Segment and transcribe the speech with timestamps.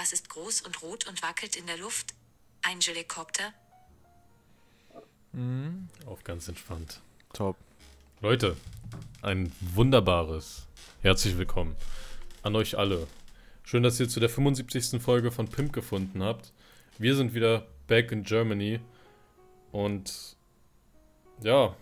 [0.00, 2.14] Was ist groß und rot und wackelt in der Luft?
[2.62, 3.52] Ein Helikopter?
[5.32, 5.90] Mhm.
[6.06, 7.02] Auf ganz entspannt.
[7.34, 7.54] Top.
[8.22, 8.56] Leute,
[9.20, 10.66] ein wunderbares
[11.02, 11.76] herzlich willkommen
[12.42, 13.08] an euch alle.
[13.62, 15.02] Schön, dass ihr zu der 75.
[15.02, 16.50] Folge von Pimp gefunden habt.
[16.96, 18.80] Wir sind wieder back in Germany
[19.70, 20.34] und
[21.42, 21.76] ja,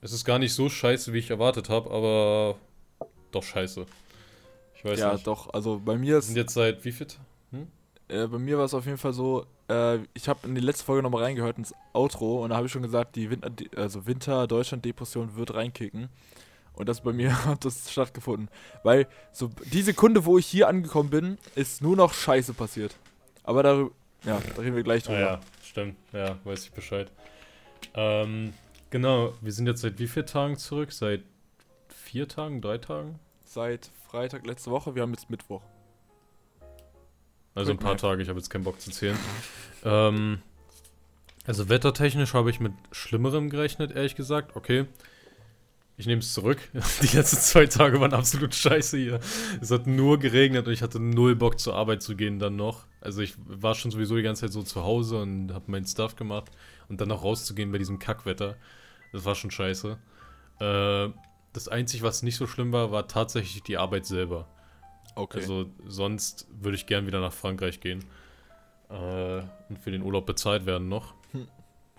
[0.00, 2.56] es ist gar nicht so scheiße, wie ich erwartet habe, aber
[3.32, 3.84] doch scheiße.
[4.76, 5.26] Ich weiß ja, nicht.
[5.26, 5.52] doch.
[5.52, 7.18] Also bei mir Wir ist, sind jetzt seit wie fit?
[8.08, 9.46] Äh, bei mir war es auf jeden Fall so.
[9.68, 12.72] Äh, ich habe in die letzte Folge nochmal reingehört ins Outro und da habe ich
[12.72, 16.08] schon gesagt, die Winter, also Winter Deutschland Depression wird reinkicken.
[16.74, 18.48] Und das bei mir hat das stattgefunden,
[18.84, 22.94] weil so die Sekunde, wo ich hier angekommen bin, ist nur noch Scheiße passiert.
[23.42, 23.90] Aber darüber,
[24.24, 25.20] ja, da reden wir gleich Ah drüber.
[25.20, 25.96] ja, stimmt.
[26.12, 27.10] Ja, weiß ich Bescheid.
[27.94, 28.52] Ähm,
[28.90, 30.92] genau, wir sind jetzt seit wie vielen Tagen zurück?
[30.92, 31.22] Seit
[31.88, 33.18] vier Tagen, drei Tagen?
[33.44, 35.62] Seit Freitag letzte Woche, wir haben jetzt Mittwoch.
[37.58, 37.96] Also ein paar?
[37.96, 39.16] Tage, ich habe jetzt keinen Bock zu zählen.
[39.84, 40.38] ähm,
[41.46, 44.54] also wettertechnisch habe ich mit Schlimmerem gerechnet, ehrlich gesagt.
[44.54, 44.86] Okay.
[45.96, 46.58] Ich nehme es zurück.
[47.02, 49.20] Die letzten zwei Tage waren absolut scheiße hier.
[49.60, 52.84] Es hat nur geregnet und ich hatte null Bock zur Arbeit zu gehen dann noch.
[53.00, 56.14] Also ich war schon sowieso die ganze Zeit so zu Hause und habe meinen Stuff
[56.14, 56.52] gemacht.
[56.88, 58.56] Und dann noch rauszugehen bei diesem Kackwetter.
[59.12, 59.98] Das war schon scheiße.
[60.60, 61.08] Äh,
[61.52, 64.46] das Einzige, was nicht so schlimm war, war tatsächlich die Arbeit selber.
[65.18, 65.38] Okay.
[65.40, 68.04] Also sonst würde ich gern wieder nach Frankreich gehen.
[68.88, 71.14] Äh, und für den Urlaub bezahlt werden noch.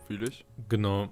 [0.08, 0.46] Fühl ich.
[0.70, 1.10] Genau.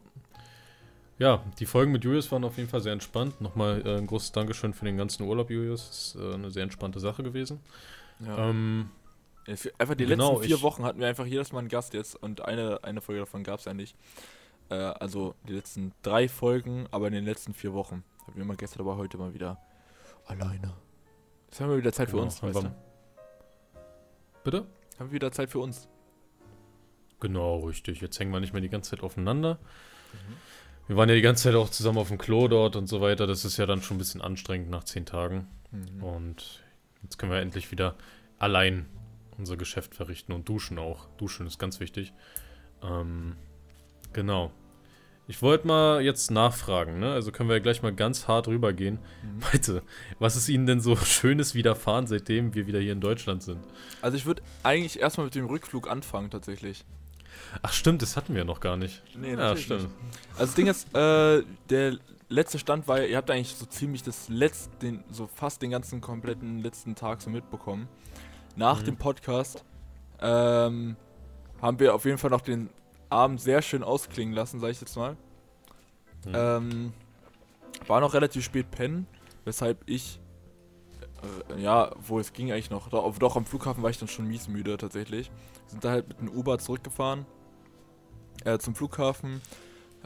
[1.20, 3.42] Ja, die Folgen mit Julius waren auf jeden Fall sehr entspannt.
[3.42, 5.88] Nochmal äh, ein großes Dankeschön für den ganzen Urlaub, Julius.
[5.88, 7.60] Das ist äh, eine sehr entspannte Sache gewesen.
[8.20, 8.50] Ja.
[8.50, 8.90] Ähm,
[9.78, 12.42] Einfach die Genau, letzten vier Wochen hatten wir einfach jedes Mal einen Gast jetzt und
[12.42, 13.96] eine, eine Folge davon gab es ja nicht.
[14.70, 18.04] Äh, also die letzten drei Folgen, aber in den letzten vier Wochen.
[18.24, 19.58] Hatten wir immer Gäste dabei, heute mal wieder
[20.26, 20.74] alleine.
[21.48, 22.76] Jetzt haben wir wieder Zeit für Genau, uns, weißt du?
[24.44, 24.66] bitte?
[25.00, 25.88] Haben wir wieder Zeit für uns.
[27.20, 28.02] Genau, richtig.
[28.02, 29.56] Jetzt hängen wir nicht mehr die ganze Zeit aufeinander.
[30.14, 30.36] Mhm.
[30.88, 33.27] Wir waren ja die ganze Zeit auch zusammen auf dem Klo dort und so weiter.
[33.27, 35.48] Das ist ja dann schon ein bisschen anstrengend nach zehn Tagen.
[35.72, 36.04] Mhm.
[36.04, 36.64] Und
[37.04, 37.95] jetzt können wir endlich wieder
[38.39, 38.86] allein
[39.38, 41.08] unser Geschäft verrichten und duschen auch.
[41.17, 42.14] Duschen ist ganz wichtig.
[42.82, 43.36] Ähm,
[44.14, 44.52] genau.
[45.30, 47.11] Ich wollte mal jetzt nachfragen, ne?
[47.11, 48.99] Also können wir ja gleich mal ganz hart rübergehen.
[49.23, 49.42] Mhm.
[49.52, 49.83] Bitte,
[50.20, 53.60] was ist Ihnen denn so Schönes widerfahren, seitdem wir wieder hier in Deutschland sind?
[54.02, 56.86] Also ich würde eigentlich erstmal mit dem Rückflug anfangen, tatsächlich.
[57.61, 59.04] Ach stimmt, das hatten wir noch gar nicht.
[59.16, 59.82] Nee, ja, natürlich stimmt.
[59.83, 59.92] nicht.
[60.33, 61.98] Also das Ding ist, äh, der
[62.30, 65.71] letzte Stand war, ja- ihr habt eigentlich so ziemlich das letzte, den, so fast den
[65.71, 67.87] ganzen kompletten letzten Tag so mitbekommen.
[68.55, 68.86] Nach Mhm.
[68.86, 69.64] dem Podcast
[70.21, 70.95] ähm,
[71.61, 72.70] haben wir auf jeden Fall noch den
[73.10, 75.18] Abend sehr schön ausklingen lassen, sag ich jetzt mal.
[76.26, 76.34] Mhm.
[76.34, 76.94] Ähm,
[77.88, 79.08] war noch relativ spät pennen,
[79.45, 80.20] weshalb ich,
[81.52, 84.28] äh, ja, wo es ging eigentlich noch, doch, doch am Flughafen war ich dann schon
[84.28, 85.30] mies müde tatsächlich.
[85.66, 87.26] Wir sind da halt mit einem Uber zurückgefahren
[88.46, 89.42] äh, zum Flughafen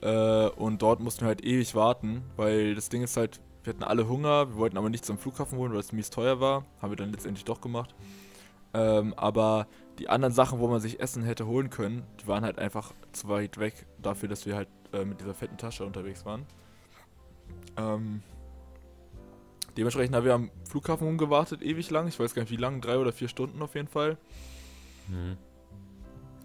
[0.02, 3.84] äh, und dort mussten wir halt ewig warten, weil das Ding ist halt, wir hatten
[3.84, 6.92] alle Hunger, wir wollten aber nicht zum Flughafen holen, weil es mies teuer war, haben
[6.92, 7.96] wir dann letztendlich doch gemacht.
[8.74, 9.68] Ähm, aber
[10.00, 13.28] die anderen Sachen, wo man sich Essen hätte holen können, die waren halt einfach zu
[13.30, 16.46] weit weg dafür, dass wir halt äh, mit dieser fetten Tasche unterwegs waren.
[17.78, 18.22] Ähm,
[19.78, 22.08] dementsprechend haben wir am Flughafen rumgewartet, ewig lang.
[22.08, 24.18] Ich weiß gar nicht wie lang, drei oder vier Stunden auf jeden Fall.
[25.08, 25.38] Mhm.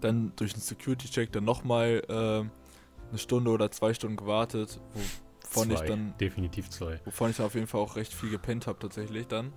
[0.01, 2.13] Dann durch den Security-Check dann nochmal äh,
[3.09, 4.81] eine Stunde oder zwei Stunden gewartet,
[5.43, 5.87] wovon ich Zwei.
[5.87, 7.01] dann Definitiv zwei.
[7.05, 9.53] wovon ich dann auf jeden Fall auch recht viel gepennt habe tatsächlich dann.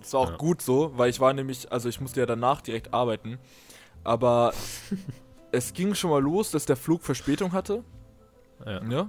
[0.00, 0.36] Das war auch Ja.
[0.36, 3.38] gut so, weil ich war nämlich, also ich musste ja danach direkt arbeiten,
[4.04, 4.52] aber
[5.52, 7.84] es ging schon mal los, dass der Flug Verspätung hatte.
[8.64, 8.82] Ja.
[8.88, 9.08] Ja.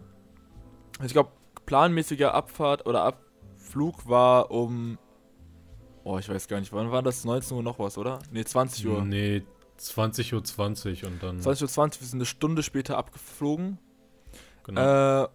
[1.04, 1.32] Ich glaube,
[1.66, 4.98] planmäßiger Abfahrt oder Abflug war um,
[6.04, 7.24] oh, ich weiß gar nicht, wann war das?
[7.26, 8.20] 19 Uhr noch was, oder?
[8.32, 9.02] Nee, 20 Uhr.
[9.04, 9.44] Nee,
[9.80, 11.40] 20.20 Uhr 20 und dann.
[11.40, 13.78] 20.20 Uhr, wir sind eine Stunde später abgeflogen.
[14.66, 15.24] genau.
[15.24, 15.28] Äh,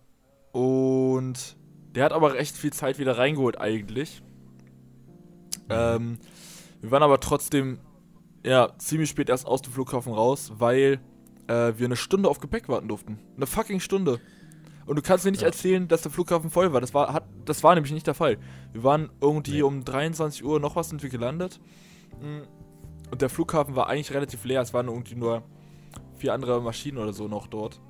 [0.52, 1.56] und
[1.94, 4.22] der hat aber recht viel Zeit wieder reingeholt eigentlich.
[5.68, 6.18] Ähm,
[6.80, 7.78] wir waren aber trotzdem
[8.44, 11.00] ja ziemlich spät erst aus dem Flughafen raus, weil
[11.46, 13.18] äh, wir eine Stunde auf Gepäck warten durften.
[13.36, 14.20] Eine fucking Stunde.
[14.86, 15.46] Und du kannst mir nicht Ja.
[15.48, 16.80] erzählen, dass der Flughafen voll war.
[16.82, 18.36] Das war, hat, das war nämlich nicht der Fall.
[18.72, 19.62] Wir waren irgendwie Nee.
[19.62, 21.58] um 23 Uhr noch was sind wir gelandet.
[22.20, 22.42] Mm.
[23.10, 24.60] Und der Flughafen war eigentlich relativ leer.
[24.60, 25.42] Es waren irgendwie nur
[26.18, 27.80] vier andere Maschinen oder so noch dort.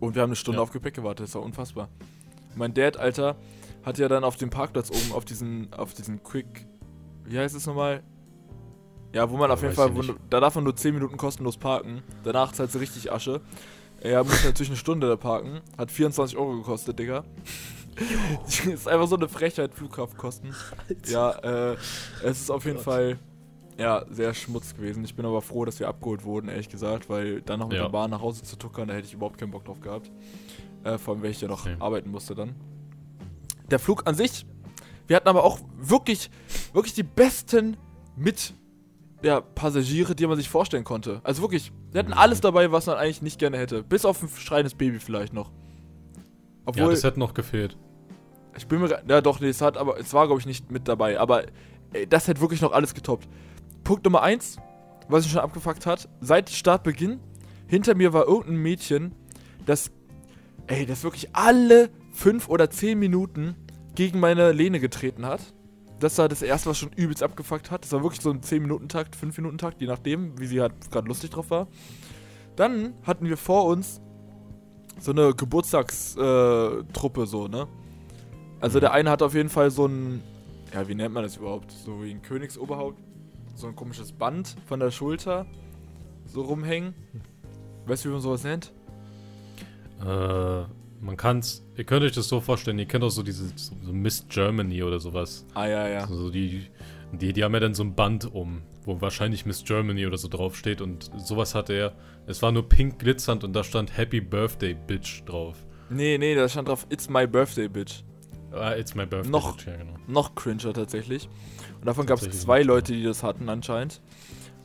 [0.00, 0.62] Und wir haben eine Stunde Ja.
[0.62, 1.26] auf Gepäck gewartet.
[1.26, 1.88] Das war unfassbar.
[2.54, 3.36] Mein Dad, Alter,
[3.84, 6.66] hat ja dann auf dem Parkplatz oben auf diesen, auf diesen Quick,
[7.24, 8.02] wie heißt es nochmal?
[9.12, 12.02] Ja, wo man auf jeden Fall, wo, da darf man nur 10 Minuten kostenlos parken.
[12.24, 13.40] Danach zahlt sie richtig Asche.
[14.00, 15.60] Er musste natürlich eine Stunde da parken.
[15.78, 17.24] Hat 24 Euro gekostet, Digga.
[18.66, 20.52] ist einfach so eine Frechheit, Flughafenkosten.
[21.06, 21.30] Ja,
[21.72, 21.76] äh,
[22.24, 22.84] es ist auf jeden Gott.
[22.84, 23.18] Fall
[23.78, 25.04] Ja, sehr schmutzig gewesen.
[25.04, 27.84] Ich bin aber froh, dass wir abgeholt wurden, ehrlich gesagt, weil dann noch mit Ja.
[27.84, 30.10] der Bahn nach Hause zu tuckern, da hätte ich überhaupt keinen Bock drauf gehabt.
[30.82, 31.80] Äh, vor allem, weil ich ja noch Same.
[31.80, 32.56] arbeiten musste dann.
[33.74, 34.46] Der Flug an sich,
[35.08, 36.30] wir hatten aber auch wirklich,
[36.72, 37.76] wirklich die besten
[38.14, 38.54] mit
[39.20, 41.20] ja, Passagiere, die man sich vorstellen konnte.
[41.24, 43.82] Also wirklich, wir hatten alles dabei, was man eigentlich nicht gerne hätte.
[43.82, 45.50] Bis auf ein schreiendes Baby vielleicht noch.
[45.50, 46.22] ja,
[46.66, 47.76] Obwohl, das hätte noch gefehlt.
[48.56, 49.02] ich bin mir.
[49.08, 51.18] Ja, doch, nee, es hat, aber es war, glaube ich, nicht mit dabei.
[51.18, 51.42] Aber
[51.94, 53.26] ey, das hätte wirklich noch alles getoppt.
[53.82, 54.58] Punkt Nummer eins,
[55.08, 57.18] was mich schon abgefuckt hat, seit Startbeginn,
[57.66, 59.16] hinter mir war irgendein Mädchen,
[59.66, 59.90] das.
[60.68, 63.56] Ey, das wirklich alle fünf oder zehn Minuten
[63.94, 65.40] gegen meine Lehne getreten hat.
[66.00, 67.84] Das war das erste, was schon übelst abgefuckt hat.
[67.84, 71.50] Das war wirklich so ein 10-Minuten-Takt, 5-Minuten-Takt, je nachdem, wie sie halt gerade lustig drauf
[71.50, 71.68] war.
[72.56, 74.00] Dann hatten wir vor uns
[74.98, 77.66] so eine Geburtstagstruppe, äh, so, ne?
[78.60, 78.80] Also Mhm.
[78.80, 80.22] der eine hat auf jeden Fall so ein,
[80.72, 81.70] ja, wie nennt man das überhaupt?
[81.70, 82.98] So wie ein Königsoberhaupt,
[83.54, 85.46] so ein komisches Band von der Schulter
[86.26, 86.94] so rumhängen.
[87.86, 88.72] Weißt du, wie man sowas nennt?
[90.00, 90.64] Äh,
[91.04, 93.92] man kann's, ihr könnt euch das so vorstellen, ihr kennt auch so diese, so, so
[93.92, 95.46] Miss Germany oder sowas.
[95.54, 96.00] Ah, ja, ja.
[96.00, 96.66] Also die,
[97.12, 100.28] die, die haben ja dann so ein Band um, wo wahrscheinlich Miss Germany oder so
[100.28, 101.92] draufsteht und sowas hatte er.
[102.26, 105.56] Es war nur pink glitzernd und da stand Happy Birthday Bitch drauf.
[105.90, 108.02] Nee, nee, da stand drauf, it's my birthday, bitch.
[108.52, 109.94] Ah, it's my birthday Noch- Bitch, ja genau.
[110.06, 111.28] Noch cringer tatsächlich.
[111.80, 114.00] Und davon gab es zwei Leute, die das hatten anscheinend.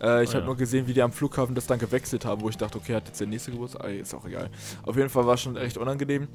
[0.02, 0.46] Äh, ich Ah, habe ja.
[0.46, 3.08] nur gesehen, wie die am Flughafen das dann gewechselt haben, wo ich dachte, okay, hat
[3.08, 3.84] jetzt der nächste Geburtstag?
[3.84, 4.50] Ah, ist auch egal.
[4.84, 6.28] Auf jeden Fall war es schon recht unangenehm.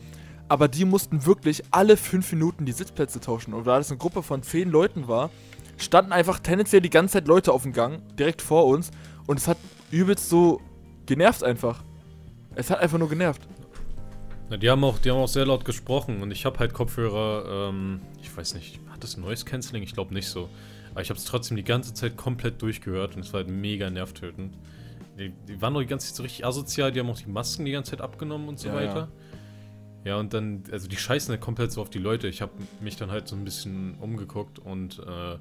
[0.48, 3.54] Aber die mussten wirklich alle fünf Minuten die Sitzplätze tauschen.
[3.54, 5.30] Und da das eine Gruppe von zehn Leuten war,
[5.78, 8.90] standen einfach tendenziell die ganze Zeit Leute auf dem Gang, direkt vor uns.
[9.26, 9.56] Und es hat
[9.90, 10.60] übelst so
[11.06, 11.82] genervt einfach.
[12.54, 13.40] Es hat einfach nur genervt.
[14.50, 17.70] Na, die haben auch, die haben auch sehr laut gesprochen und ich habe halt Kopfhörer,
[17.70, 19.82] ähm, ich weiß nicht, hat das Noise Cancelling?
[19.82, 20.50] Ich glaube nicht so.
[20.94, 23.90] Aber ich habe es trotzdem die ganze Zeit komplett durchgehört und es war halt mega
[23.90, 24.56] nervtötend.
[25.18, 27.64] Die, die waren doch die ganze Zeit so richtig asozial, die haben auch die Masken
[27.64, 29.08] die ganze Zeit abgenommen und so Ja, weiter.
[30.04, 30.16] Ja.
[30.16, 32.28] und dann, also die scheißen halt komplett so auf die Leute.
[32.28, 35.38] Ich habe mich dann halt so ein bisschen umgeguckt und äh,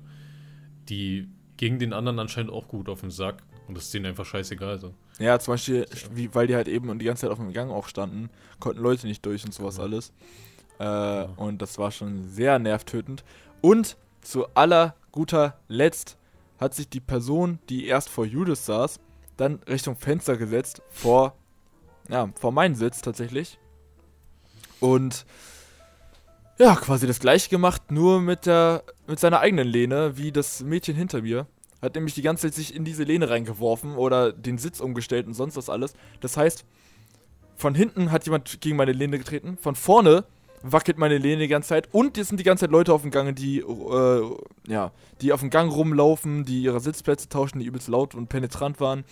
[0.90, 4.26] die gingen den anderen anscheinend auch gut auf den Sack und das ist denen einfach
[4.26, 4.94] scheißegal so.
[5.20, 7.72] Ja, zum Beispiel, wie, weil die halt eben und die ganze Zeit auf dem Gang
[7.72, 8.30] auch standen,
[8.60, 9.86] konnten Leute nicht durch und sowas Genau.
[9.88, 10.14] alles.
[10.80, 13.24] Äh, Und das war schon sehr nervtötend.
[13.62, 16.18] Und zu aller guter Letzt
[16.60, 19.00] hat sich die Person, die erst vor Judas saß,
[19.38, 21.38] dann Richtung Fenster gesetzt, vor,
[22.10, 23.58] ja, vor meinen Sitz tatsächlich.
[24.82, 25.26] Und
[26.60, 30.96] ja, quasi das gleiche gemacht, nur mit der, mit seiner eigenen Lehne, wie das Mädchen
[30.96, 31.48] hinter mir.
[31.82, 35.34] Hat nämlich die ganze Zeit sich in diese Lehne reingeworfen oder den Sitz umgestellt und
[35.34, 35.94] sonst was alles.
[36.22, 36.66] Das heißt,
[37.56, 40.26] von hinten hat jemand gegen meine Lehne getreten, von vorne
[40.64, 43.12] wackelt meine Lehne die ganze Zeit und es sind die ganze Zeit Leute auf dem
[43.12, 44.38] Gang, die, äh,
[44.68, 48.80] ja, die auf dem Gang rumlaufen, die ihre Sitzplätze tauschen, die übelst laut und penetrant
[48.80, 49.04] waren.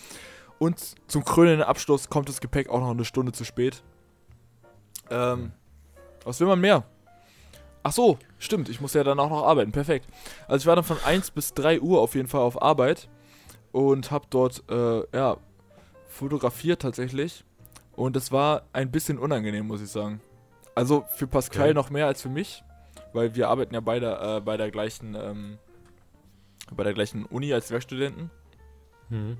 [0.57, 3.83] Und zum krönenden Abschluss kommt das Gepäck auch noch eine Stunde zu spät.
[5.09, 5.51] Ähm,
[6.23, 6.85] was will man mehr?
[7.83, 10.07] Ach so, stimmt, ich muss ja dann auch noch arbeiten, perfekt.
[10.47, 13.09] Also ich war dann von 1 bis 3 Uhr auf jeden Fall auf Arbeit
[13.71, 15.37] und habe dort, äh, ja,
[16.07, 17.43] fotografiert tatsächlich.
[17.95, 20.21] Und es war ein bisschen unangenehm, muss ich sagen.
[20.75, 21.73] Also für Pascal Okay.
[21.73, 22.63] noch mehr als für mich,
[23.13, 25.57] weil wir arbeiten ja beide äh, bei der gleichen, ähm,
[26.71, 28.29] bei der gleichen Uni als Werkstudenten.
[29.09, 29.37] Mhm.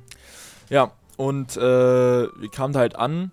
[0.69, 3.31] Ja, und äh, wir kamen da halt an.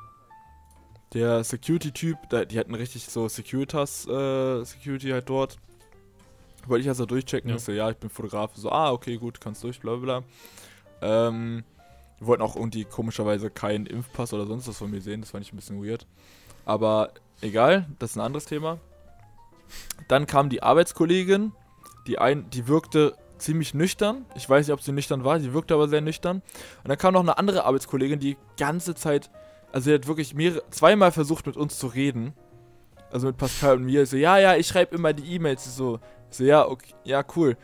[1.15, 2.19] Der Security-Typ,
[2.51, 5.57] die hatten richtig so Securitas, äh, Security halt dort.
[6.67, 7.49] Wollte ich also durchchecken.
[7.49, 7.57] Ja.
[7.57, 8.51] Ich so, ja, ich bin Fotograf.
[8.55, 11.29] So, ah, okay, gut, kannst durch, bla bla bla.
[11.29, 11.65] Ähm,
[12.19, 15.23] wir wollten auch irgendwie komischerweise keinen Impfpass oder sonst was von mir sehen.
[15.23, 16.07] Das fand ich ein bisschen weird.
[16.69, 18.79] Aber egal, das ist ein anderes Thema.
[20.07, 21.53] Dann kam die Arbeitskollegin,
[22.07, 24.27] die, ein, die wirkte ziemlich nüchtern.
[24.35, 26.43] Ich weiß nicht, ob sie nüchtern war, sie wirkte aber sehr nüchtern.
[26.83, 29.31] Und dann kam noch eine andere Arbeitskollegin, die ganze Zeit,
[29.73, 32.35] also sie hat wirklich mehrere, zweimal versucht mit uns zu reden.
[33.11, 34.05] Also mit Pascal und mir.
[34.05, 35.75] So, ja, ja, ich schreibe immer die E-Mails.
[35.75, 37.57] So, so, ja, okay, ja, cool.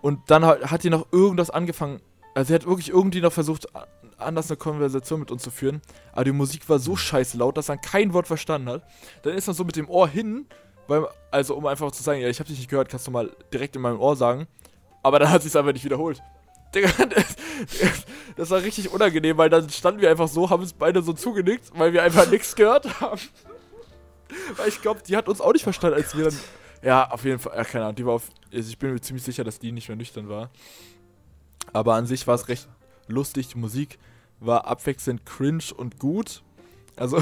[0.00, 2.00] Und dann hat die noch irgendwas angefangen.
[2.34, 3.66] Also sie hat wirklich irgendwie noch versucht,
[4.18, 5.82] anders eine Konversation mit uns zu führen.
[6.12, 8.82] Aber die Musik war so scheiße laut, dass man kein Wort verstanden hat.
[9.22, 10.46] Dann ist man so mit dem Ohr hin,
[10.88, 13.30] weil, also um einfach zu sagen, ja, ich habe dich nicht gehört, kannst du mal
[13.52, 14.46] direkt in meinem Ohr sagen.
[15.02, 16.22] Aber dann hat sie es einfach nicht wiederholt.
[16.74, 17.36] Digga, das,
[18.34, 21.70] das war richtig unangenehm, weil dann standen wir einfach so, haben uns beide so zugenickt,
[21.78, 23.20] weil wir einfach nichts gehört haben.
[24.56, 26.38] Weil ich glaube, die hat uns auch nicht verstanden, als wir dann.
[26.82, 27.56] Ja, auf jeden Fall.
[27.56, 28.28] Ja, keine Ahnung, die war auf.
[28.52, 30.50] Also ich bin mir ziemlich sicher, dass die nicht mehr nüchtern war.
[31.72, 32.68] Aber an sich war es recht
[33.06, 33.48] lustig.
[33.48, 33.98] Die Musik
[34.40, 36.42] war abwechselnd cringe und gut.
[36.96, 37.18] Also,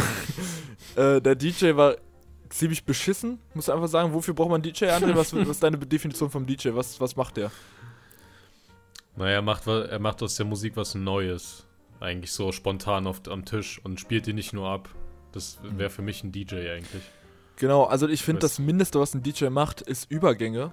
[0.97, 1.97] äh, der DJ war
[2.49, 4.13] ziemlich beschissen, muss ich einfach sagen.
[4.13, 5.15] Wofür braucht man einen DJ, André?
[5.15, 6.71] Was, was ist deine Definition vom DJ?
[6.73, 7.51] Was, was macht der?
[9.17, 11.67] Naja, er macht, er macht aus der Musik was Neues.
[12.01, 14.89] Eigentlich so spontan auf, am Tisch und spielt die nicht nur ab.
[15.33, 17.03] Das wäre für mich ein DJ eigentlich.
[17.57, 20.73] Genau, also ich finde, das Mindeste, was ein DJ macht, ist Übergänge.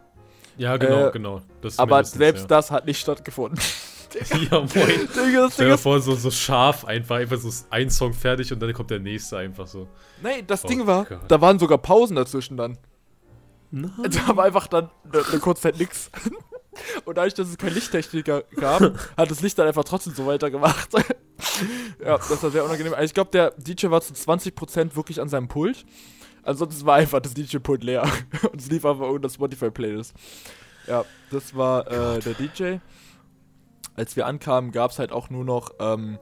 [0.57, 1.41] Ja, genau, Äh, genau.
[1.77, 2.47] Aber selbst ja.
[2.47, 3.59] das hat nicht stattgefunden.
[4.51, 4.69] ja, moin.
[4.73, 8.59] Digga, Stell Ding dir vor, so, so scharf einfach, einfach so ein Song fertig und
[8.59, 9.87] dann kommt der nächste einfach so.
[10.21, 11.19] nee, das Oh Ding war, Gott.
[11.27, 12.77] da waren sogar Pausen dazwischen dann.
[13.69, 13.91] Nein.
[14.03, 16.09] Da war einfach dann eine, eine kurze Zeit nix.
[17.05, 18.81] Und dadurch, dass es kein Lichttechniker gab,
[19.17, 20.89] hat das Licht dann einfach trotzdem so weitergemacht.
[21.99, 22.93] ja, das war sehr unangenehm.
[22.93, 25.85] Also ich glaube, der DJ war zu 20% wirklich an seinem Pult.
[26.47, 28.03] Ansonsten war einfach das DJ-Pult leer.
[28.51, 30.13] Und es lief einfach unter Spotify-Playlist.
[30.87, 32.77] Ja, das war äh, der DJ.
[33.95, 36.19] Als wir ankamen, gab es halt auch nur noch, ähm,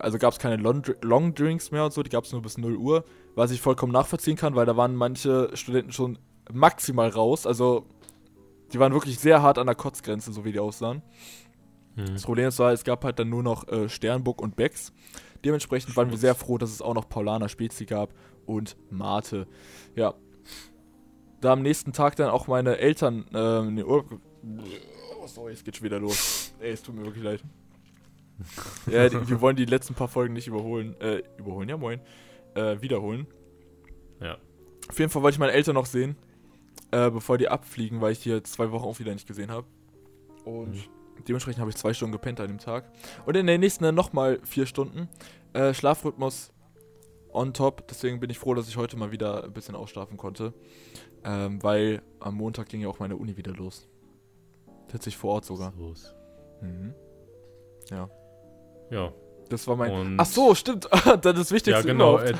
[0.00, 2.74] also gab es keine Long, Drinks mehr und so, die gab es nur bis 0
[2.74, 3.04] Uhr,
[3.36, 6.18] was ich vollkommen nachvollziehen kann, weil da waren manche Studenten schon
[6.50, 7.46] maximal raus.
[7.46, 7.86] Also
[8.72, 11.02] die waren wirklich sehr hart an der Kotzgrenze, so wie die aussahen.
[11.94, 12.14] Hm.
[12.14, 14.92] Das Problem ist, war, es gab halt dann nur noch äh, Sternburg und Becks.
[15.44, 18.14] Dementsprechend waren wir sehr froh, dass es auch noch Paulaner Spezi gab
[18.46, 19.46] und Mate.
[19.96, 20.14] Ja.
[21.40, 24.20] Da am nächsten Tag dann auch meine Eltern ähm, in den Urlaub.
[25.20, 26.54] Oh, sorry, es geht schon wieder los.
[26.60, 27.42] Ey, es tut mir wirklich leid.
[28.86, 30.94] ja, die, wir wollen die letzten paar Folgen nicht überholen.
[31.00, 32.00] Äh, überholen, ja moin.
[32.54, 33.26] Äh, wiederholen.
[34.20, 34.38] Ja.
[34.88, 36.16] Auf jeden Fall wollte ich meine Eltern noch sehen,
[36.90, 39.66] äh, bevor die abfliegen, weil ich die jetzt zwei Wochen auch wieder nicht gesehen habe.
[40.44, 40.82] Und Mhm.
[41.28, 42.90] Dementsprechend habe ich zwei Stunden gepennt an dem Tag.
[43.26, 45.08] Und in der nächsten dann nochmal vier Stunden.
[45.52, 46.52] Äh, Schlafrhythmus
[47.32, 47.86] on top.
[47.88, 50.52] Deswegen bin ich froh, dass ich heute mal wieder ein bisschen ausschlafen konnte.
[51.24, 53.88] Ähm, weil am Montag ging ja auch meine Uni wieder los.
[54.88, 55.72] Tatsächlich vor Ort sogar.
[55.78, 56.14] Los.
[56.60, 56.94] Mhm.
[57.90, 58.08] Ja.
[59.48, 59.90] Das war mein.
[59.90, 60.84] Und Ach so, stimmt.
[60.90, 61.70] das ist das Wichtigste.
[61.70, 62.18] Ja, genau.
[62.18, 62.34] äh,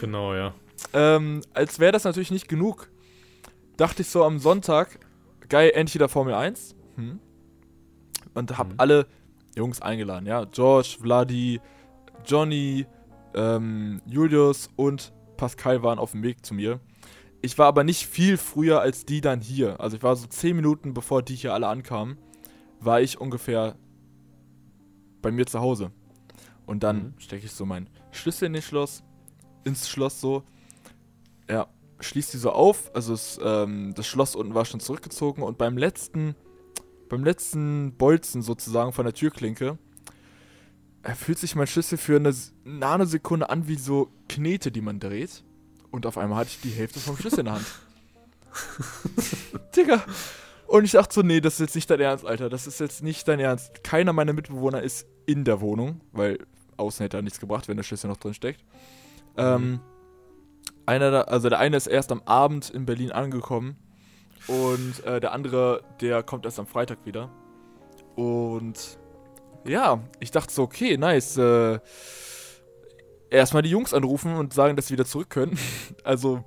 [0.00, 0.54] genau, ja.
[0.92, 2.90] Ähm, als wäre das natürlich nicht genug,
[3.76, 4.98] dachte ich so am Sonntag,
[5.48, 6.74] geil, endlich wieder Formel 1.
[6.96, 7.20] Hm.
[8.34, 8.74] Und hab Mhm.
[8.78, 9.06] alle
[9.56, 10.44] Jungs eingeladen, ja.
[10.44, 11.60] George, Vladi,
[12.24, 12.86] Johnny,
[13.34, 16.80] ähm, Julius und Pascal waren auf dem Weg zu mir.
[17.42, 19.80] Ich war aber nicht viel früher als die dann hier.
[19.80, 22.18] Also ich war so 10 Minuten bevor die hier alle ankamen,
[22.80, 23.76] war ich ungefähr
[25.22, 25.90] bei mir zu Hause.
[26.66, 27.14] Und dann Mhm.
[27.18, 29.02] stecke ich so meinen Schlüssel in den Schloss,
[29.64, 30.44] ins Schloss so.
[31.48, 31.66] Ja,
[32.00, 32.94] schließt die so auf.
[32.94, 36.36] Also es, ähm, das Schloss unten war schon zurückgezogen und beim letzten,
[37.10, 39.76] beim letzten Bolzen sozusagen von der Türklinke,
[41.16, 45.44] fühlt sich mein Schlüssel für eine Nanosekunde an wie so Knete, die man dreht.
[45.90, 47.66] Und auf einmal hatte ich die Hälfte vom Schlüssel in der Hand.
[49.76, 50.04] Digga.
[50.66, 52.48] Und ich dachte so, nee, das ist jetzt nicht dein Ernst, Alter.
[52.48, 53.82] Das ist jetzt nicht dein Ernst.
[53.82, 56.38] Keiner meiner Mitbewohner ist in der Wohnung, weil
[56.76, 58.64] außen hätte er nichts gebracht, wenn der Schlüssel noch drin steckt.
[59.36, 59.80] Ähm,
[60.86, 63.76] einer, da, also der eine ist erst am Abend in Berlin angekommen
[64.50, 67.30] und äh, der andere, der kommt erst am Freitag wieder.
[68.16, 68.98] Und
[69.64, 71.36] ja, ich dachte so, okay, nice.
[71.36, 71.78] Äh,
[73.30, 75.56] erstmal die Jungs anrufen und sagen, dass sie wieder zurück können.
[76.04, 76.42] also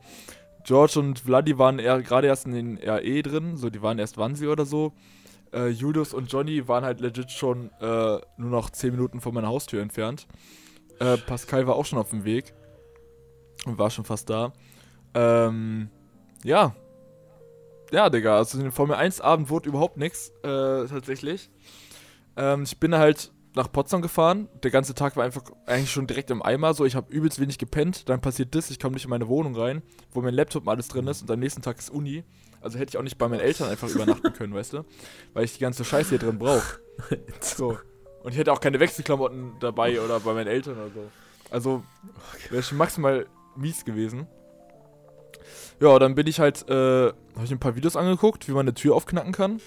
[0.65, 4.47] George und Vladi waren gerade erst in den RE drin, so die waren erst Wannsee
[4.47, 4.91] oder so.
[5.53, 9.47] Äh, Julius und Johnny waren halt legit schon äh, nur noch 10 Minuten von meiner
[9.47, 10.27] Haustür entfernt.
[10.99, 12.53] Äh, Pascal war auch schon auf dem Weg
[13.65, 14.51] und war schon fast da.
[15.13, 15.89] Ähm,
[16.43, 16.75] ja.
[17.93, 21.51] Ja, Digga, also dem Formel 1 Abend wurde überhaupt nichts, äh, tatsächlich.
[22.35, 24.49] Ähm, ich bin halt nach Potsdam gefahren.
[24.63, 26.73] Der ganze Tag war einfach eigentlich schon direkt im Eimer.
[26.73, 28.09] So, ich habe übelst wenig gepennt.
[28.09, 30.87] Dann passiert das, ich komme nicht in meine Wohnung rein, wo mein Laptop und alles
[30.87, 31.21] drin ist.
[31.21, 32.23] Und am nächsten Tag ist Uni.
[32.61, 34.85] Also hätte ich auch nicht bei meinen Eltern einfach übernachten können, weißt du?
[35.33, 36.79] Weil ich die ganze Scheiße hier drin brauche.
[37.41, 37.77] So.
[38.23, 41.11] Und ich hätte auch keine Wechselklamotten dabei oder bei meinen Eltern oder so.
[41.51, 41.83] Also
[42.49, 44.27] wäre schon maximal mies gewesen.
[45.79, 48.73] Ja, dann bin ich halt, äh, habe ich ein paar Videos angeguckt, wie man eine
[48.73, 49.59] Tür aufknacken kann.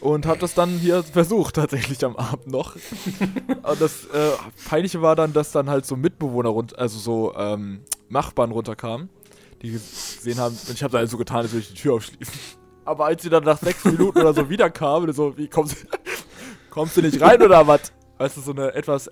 [0.00, 2.74] Und habe das dann hier versucht, tatsächlich am Abend noch.
[3.62, 4.32] Und das äh,
[4.68, 9.08] Peinliche war dann, dass dann halt so Mitbewohner runter, also so ähm, Nachbarn runterkamen,
[9.62, 11.94] die gesehen haben, und ich habe da halt so getan, als würde ich die Tür
[11.94, 12.34] aufschließen.
[12.84, 15.86] Aber als sie dann nach sechs Minuten oder so wiederkamen, so, wie kommst du,
[16.68, 17.92] kommst du nicht rein oder was?
[18.18, 19.08] Weißt du, so eine etwas,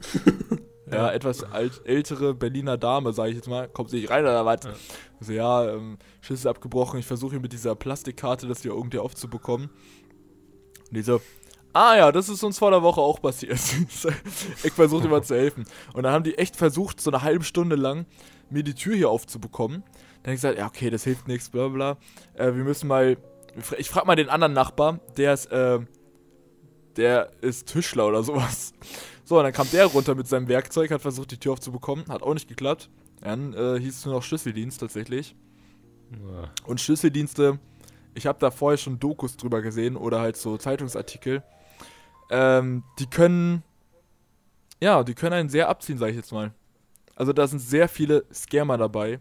[0.93, 4.45] ja, etwas alt, ältere Berliner Dame, sage ich jetzt mal, kommst du nicht rein oder
[4.45, 4.65] was?
[4.65, 4.73] Ja.
[5.21, 9.71] So, ja, ähm, Schlüssel abgebrochen, ich versuche hier mit dieser Plastikkarte das hier irgendwie aufzubekommen.
[10.89, 11.21] Und die so,
[11.73, 13.59] ah ja, das ist uns vor der Woche auch passiert.
[14.65, 15.65] ich versuche mal zu helfen.
[15.93, 18.07] Und dann haben die echt versucht, so eine halbe Stunde lang
[18.51, 19.83] mir die Tür hier aufzubekommen.
[20.23, 21.97] Dann habe ich gesagt, ja, okay, das hilft nichts, bla bla.
[22.35, 23.17] Äh, wir müssen mal,
[23.79, 25.79] ich frage mal den anderen Nachbar, der ist, äh,
[26.97, 28.73] der ist Tischler oder sowas.
[29.31, 32.21] So, und dann kam der runter mit seinem Werkzeug, hat versucht, die Tür aufzubekommen, hat
[32.25, 32.91] auch nicht geklappt.
[33.21, 35.37] Dann äh, hieß es nur noch Schlüsseldienst tatsächlich.
[36.11, 36.51] Ja.
[36.67, 37.61] Und Schlüsseldienste,
[38.15, 41.45] ich habe da vorher schon Dokus drüber gesehen oder halt so Zeitungsartikel.
[42.29, 43.63] ähm, die können,
[44.81, 46.53] ja, die können einen sehr abziehen, sag ich jetzt mal.
[47.15, 49.21] Also da sind sehr viele Scammer dabei,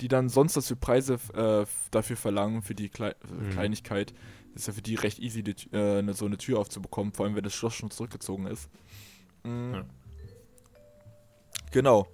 [0.00, 3.50] die dann sonst was für Preise äh, dafür verlangen, für die Klei Mhm.
[3.50, 4.14] Kleinigkeit.
[4.52, 7.26] Das ist ja für die recht easy, die, äh, ne- so eine Tür aufzubekommen, vor
[7.26, 8.68] allem wenn das Schloss schon zurückgezogen ist.
[9.44, 9.74] Mhm.
[9.74, 9.84] Ja.
[11.70, 12.06] Genau.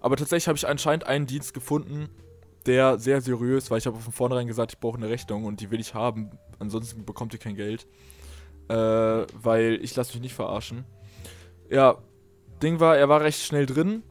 [0.00, 2.08] Aber tatsächlich habe ich anscheinend einen Dienst gefunden,
[2.66, 3.78] der sehr seriös war.
[3.78, 6.30] Ich habe von vornherein gesagt, ich brauche eine Rechnung und die will ich haben.
[6.58, 7.86] Ansonsten bekommt ihr kein Geld.
[8.68, 10.84] Äh, weil ich lasse mich nicht verarschen.
[11.70, 11.98] Ja,
[12.62, 14.02] Ding war, er war recht schnell drin.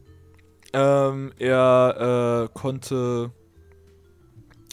[0.72, 3.32] Ähm, er äh, konnte,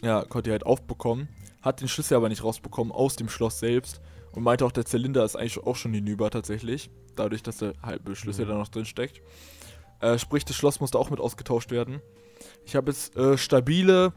[0.04, 1.30] ja, konnte die halt aufbekommen.
[1.62, 4.02] Hat den Schlüssel aber nicht rausbekommen aus dem Schloss selbst.
[4.36, 6.90] Und meinte auch, der Zylinder ist eigentlich auch schon hinüber tatsächlich.
[7.16, 8.50] Dadurch, dass der halbe Schlüssel Mhm.
[8.50, 9.22] da noch drin steckt.
[10.02, 12.02] Äh, sprich, das Schloss musste auch mit ausgetauscht werden.
[12.66, 14.12] Ich habe jetzt äh, stabile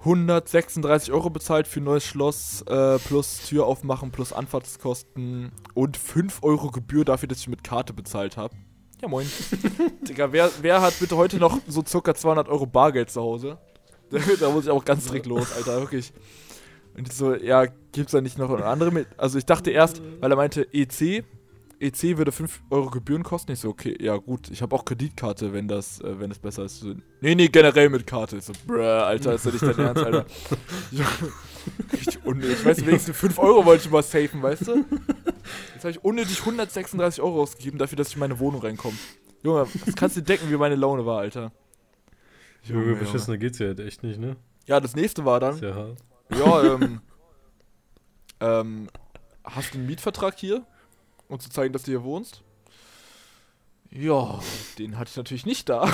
[0.00, 6.42] 136 Euro bezahlt für ein neues Schloss, äh, plus Tür aufmachen, plus Anfahrtskosten und 5
[6.42, 8.54] Euro Gebühr dafür, dass ich mit Karte bezahlt habe.
[9.00, 9.26] Ja, moin.
[10.08, 13.58] Digga, wer, wer hat bitte heute noch so circa 200 Euro Bargeld zu Hause?
[14.40, 16.12] da muss ich auch ganz direkt los, Alter, wirklich.
[16.96, 19.06] Und ich so, ja, gibt's da nicht noch eine andere mit?
[19.16, 21.24] Also ich dachte erst, weil er meinte EC,
[21.80, 23.52] EC würde 5 Euro Gebühren kosten.
[23.52, 26.64] Ich so, okay, ja gut, ich habe auch Kreditkarte, wenn das, äh, wenn es besser
[26.64, 26.80] ist.
[26.80, 28.36] So, nee, nee, generell mit Karte.
[28.36, 30.26] Ich so, bruh, Alter, ist doch nicht dein Ernst, Alter.
[30.92, 31.06] Ja,
[31.92, 32.64] Richtig unnötig.
[32.64, 34.84] Weißt du, wenigstens 5 Euro wollte ich mal safen, weißt du?
[35.74, 38.96] Jetzt habe ich unnötig 136 Euro ausgegeben dafür, dass ich in meine Wohnung reinkomme.
[39.42, 41.52] Junge, das kannst du denken, wie meine Laune war, Alter.
[42.64, 44.36] Junge, beschissener geht's ja halt echt nicht, ne?
[44.66, 45.98] Ja, das nächste war dann, Sehr hart.
[46.30, 47.00] Ja, ähm,
[48.40, 48.88] ähm,
[49.44, 50.64] hast du einen Mietvertrag hier?
[51.28, 52.42] Um zu zeigen, dass du hier wohnst?
[53.90, 54.40] Ja,
[54.78, 55.82] den hatte ich natürlich nicht da.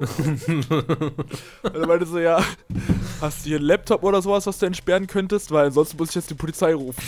[0.00, 2.42] Und er meinte so, ja,
[3.20, 5.50] hast du hier einen Laptop oder sowas, was du entsperren könntest?
[5.50, 7.02] Weil ansonsten muss ich jetzt die Polizei rufen.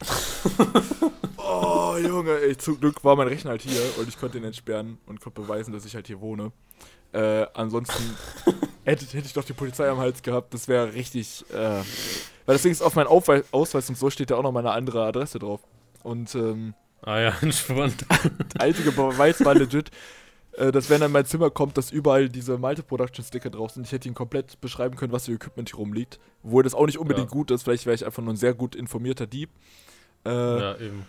[1.36, 4.98] oh, Junge, ey, zum Glück war mein Rechner halt hier und ich konnte ihn entsperren
[5.06, 6.52] und konnte beweisen, dass ich halt hier wohne.
[7.12, 8.02] Äh, ansonsten
[8.84, 10.54] hätte, hätte ich doch die Polizei am Hals gehabt.
[10.54, 11.54] Das wäre richtig, äh,
[12.46, 15.04] weil deswegen ist auf meinem Aufweis Ausweis und so steht da auch noch meine andere
[15.04, 15.60] Adresse drauf.
[16.02, 18.04] Und ähm, Ah ja, entspannt.
[18.54, 19.90] der einzige Beweis war legit,
[20.52, 23.70] äh, dass wenn er in mein Zimmer kommt, dass überall diese Malte Production Sticker drauf
[23.72, 23.86] sind.
[23.86, 26.20] Ich hätte ihn komplett beschreiben können, was für Equipment hier rumliegt.
[26.44, 27.32] Obwohl das auch nicht unbedingt Ja.
[27.32, 27.62] gut ist.
[27.64, 29.50] Vielleicht wäre ich einfach nur ein sehr gut informierter Dieb.
[30.26, 31.06] Äh, ja, eben.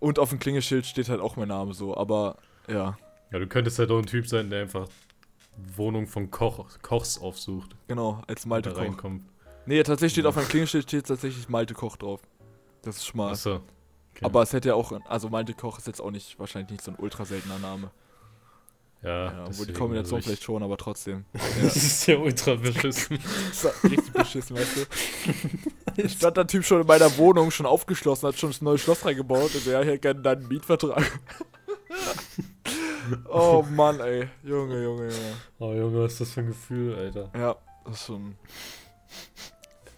[0.00, 1.96] Und auf dem Klingelschild steht halt auch mein Name so.
[1.96, 2.36] Aber
[2.68, 2.98] ja,
[3.30, 4.88] Ja, du könntest halt auch ein Typ sein, der einfach
[5.76, 7.76] Wohnung von Koch, Kochs aufsucht.
[7.88, 8.78] genau, als Malte Koch.
[8.78, 9.22] reinkommt.
[9.66, 12.20] Nee, tatsächlich steht auf meinem Klingelschild steht tatsächlich Malte Koch drauf.
[12.82, 13.32] Das ist schmal.
[13.32, 13.56] Achso.
[14.14, 14.24] Okay.
[14.24, 16.90] Aber es hätte ja auch, also Malte Koch ist jetzt auch nicht, wahrscheinlich nicht so
[16.90, 17.90] ein ultra seltener Name.
[19.02, 21.24] ja, Ja, obwohl die deswegen, Kombination also ich- vielleicht schon, aber trotzdem.
[21.62, 23.18] Das ist ja ultra beschissen.
[23.50, 26.02] Das war richtig beschissen, weißt du?
[26.02, 29.04] Ich stand der Typ schon in meiner Wohnung, schon aufgeschlossen, hat schon das neue Schloss
[29.04, 31.20] reingebaut und ja, ich hätte gerne deinen Mietvertrag.
[33.28, 34.28] oh Mann, ey.
[34.42, 35.34] Junge, Junge, Junge.
[35.58, 37.30] Oh Junge, was ist das für ein Gefühl, Alter.
[37.34, 38.36] Ja, das ist schon.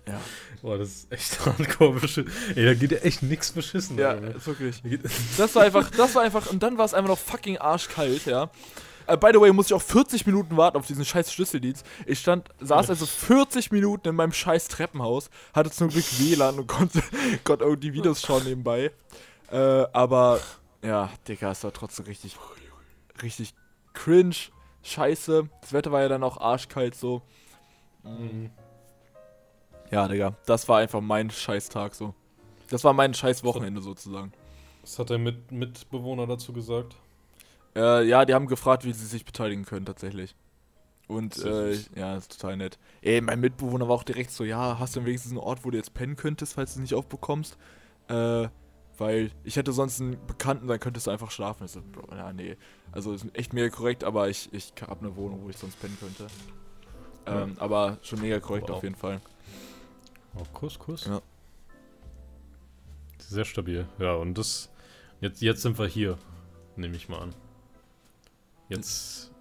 [0.06, 0.20] Ja,
[0.60, 2.30] Boah, das ist echt hardcore beschissen.
[2.54, 3.98] Ey, da geht ja echt nix beschissen.
[3.98, 4.36] ja, Alter.
[4.36, 4.82] ist wirklich.
[5.36, 8.50] Das war einfach, das war einfach, und dann war es einfach noch fucking arschkalt, ja.
[9.06, 11.84] Äh, by the way, musste ich auch 40 Minuten warten auf diesen scheiß Schlüsseldienst.
[12.06, 16.66] Ich stand, saß also 40 Minuten in meinem scheiß Treppenhaus, hatte zum Glück WLAN und
[16.66, 17.02] konnte,
[17.44, 18.90] konnte irgendwie Videos schauen nebenbei.
[19.50, 19.56] Äh,
[19.92, 20.40] aber,
[20.82, 22.36] ja, Digga, es war trotzdem richtig,
[23.22, 23.54] richtig
[23.92, 24.36] cringe,
[24.82, 25.48] scheiße.
[25.60, 27.22] Das Wetter war ja dann auch arschkalt so.
[28.02, 28.50] Mhm.
[29.90, 32.14] Ja, Digga, das war einfach mein Scheißtag so.
[32.70, 34.32] Das war mein scheiß Wochenende sozusagen.
[34.82, 36.96] Was hat der Mit Mitbewohner dazu gesagt?
[37.76, 40.34] Äh, ja, die haben gefragt, wie sie sich beteiligen können tatsächlich.
[41.06, 42.78] Und äh, ja, ist total nett.
[43.02, 45.70] Ey, mein Mitbewohner war auch direkt so, ja, hast du denn wenigstens einen Ort, wo
[45.70, 47.58] du jetzt pennen könntest, falls du es nicht aufbekommst?
[48.08, 48.48] Äh,
[48.98, 51.64] weil ich hätte sonst einen Bekannten, dann könntest du einfach schlafen.
[51.64, 52.56] Ich so, Bro, ja, nee.
[52.92, 55.96] Also ist echt mega korrekt, aber ich, ich habe eine Wohnung, wo ich sonst pennen
[55.98, 56.26] könnte.
[57.26, 58.76] Ähm, Aber schon mega korrekt Wow.
[58.76, 59.20] auf jeden Fall.
[60.36, 61.06] Oh, Kuss, Kuss.
[61.06, 61.22] Ja.
[63.18, 63.86] Sehr stabil.
[63.98, 64.70] Ja, und das.
[65.20, 66.18] Jetzt, jetzt sind wir hier,
[66.76, 67.34] nehme ich mal an.
[68.68, 69.32] Jetzt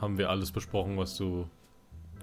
[0.00, 1.48] haben wir alles besprochen, was du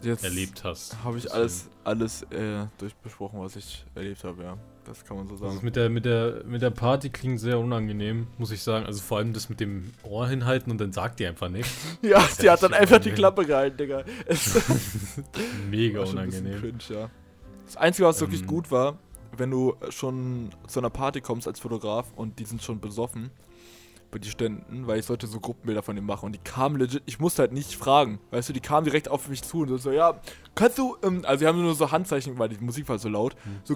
[0.04, 1.04] Jetzt erlebt hast.
[1.04, 4.58] habe ich Deswegen- alles, alles äh, durchbesprochen, was ich erlebt habe, ja.
[4.86, 5.66] Das kann man so Also das sagen.
[5.66, 8.86] mit der, mit, der, mit der Party klingt sehr unangenehm, muss ich sagen.
[8.86, 11.72] Also vor allem das mit dem Ohr hinhalten und dann sagt die einfach nichts.
[12.02, 13.12] Ja, ist die hat dann einfach die.
[13.12, 14.04] Klappe gehalten, Digga.
[15.70, 16.60] Mega unangenehm.
[16.60, 17.10] Cringe, ja.
[17.66, 18.48] Das Einzige, was wirklich Ähm.
[18.48, 18.98] gut war,
[19.36, 23.30] wenn du schon zu einer Party kommst als Fotograf und die sind schon besoffen
[24.12, 27.04] bei die Ständen, weil ich sollte so Gruppenbilder von dem machen und die kamen legit,
[27.06, 29.92] ich musste halt nicht fragen, weißt du, die kamen direkt auf mich zu und so,
[29.92, 30.20] ja,
[30.56, 33.36] kannst du, ähm, also die haben nur so Handzeichen, weil die Musik war so laut,
[33.44, 33.60] Hm.
[33.64, 33.76] so,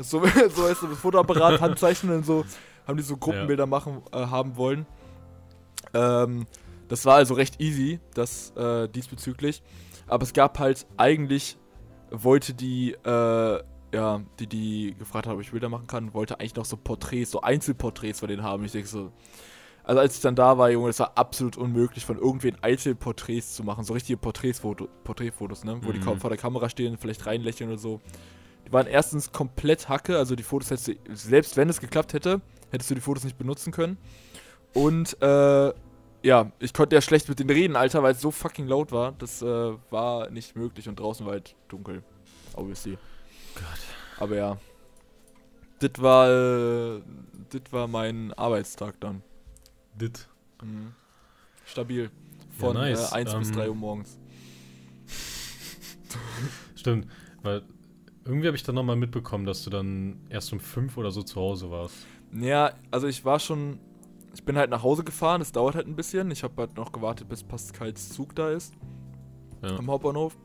[0.00, 0.22] so,
[0.54, 2.44] so weißt du, das Fotoapparat, Handzeichen und so,
[2.86, 4.86] haben die so Gruppenbilder machen äh, haben wollen.
[5.92, 6.46] Ähm,
[6.88, 9.62] das war also recht easy, das äh, diesbezüglich.
[10.06, 11.58] Aber es gab halt eigentlich,
[12.10, 16.56] wollte die, äh, ja, die, die gefragt haben, ob ich Bilder machen kann, wollte eigentlich
[16.56, 18.64] noch so Porträts, so Einzelporträts von denen haben.
[18.64, 19.12] Ich denke so,
[19.84, 23.64] also als ich dann da war, Junge, das war absolut unmöglich, von irgendwen Einzelporträts zu
[23.64, 23.84] machen.
[23.84, 25.78] So richtige Porträtsfoto, Porträtfotos, ne?
[25.82, 26.18] Wo die Mhm.
[26.18, 28.00] vor der Kamera stehen, vielleicht reinlächeln oder so.
[28.66, 32.42] Die waren erstens komplett Hacke, also die Fotos hättest du, selbst wenn es geklappt hätte,
[32.70, 33.96] hättest du die Fotos nicht benutzen können.
[34.74, 35.72] Und, äh,
[36.22, 39.12] ja, ich konnte ja schlecht mit denen reden, Alter, weil es so fucking laut war.
[39.12, 42.02] Das äh, war nicht möglich und draußen war halt dunkel.
[42.54, 42.98] Obviously.
[43.58, 44.20] Gott.
[44.20, 44.58] Aber ja.
[45.80, 47.02] Das war, äh,
[47.50, 49.22] das war mein Arbeitstag dann.
[49.94, 50.28] Dit.
[50.62, 50.92] Mhm.
[51.64, 52.10] Stabil.
[52.58, 53.12] Von nice.
[53.12, 54.18] äh, 1 bis Ähm, 3 Uhr morgens.
[56.74, 57.06] Stimmt,
[57.42, 57.62] weil
[58.24, 61.36] irgendwie habe ich dann nochmal mitbekommen, dass du dann erst um 5 oder so zu
[61.36, 61.94] Hause warst.
[62.32, 63.80] Ja, also ich war schon.
[64.34, 66.30] Ich bin halt nach Hause gefahren, das dauert halt ein bisschen.
[66.30, 68.74] Ich habe halt noch gewartet, bis Pascals Zug da ist.
[69.62, 69.76] Ja.
[69.76, 70.36] Am Hauptbahnhof.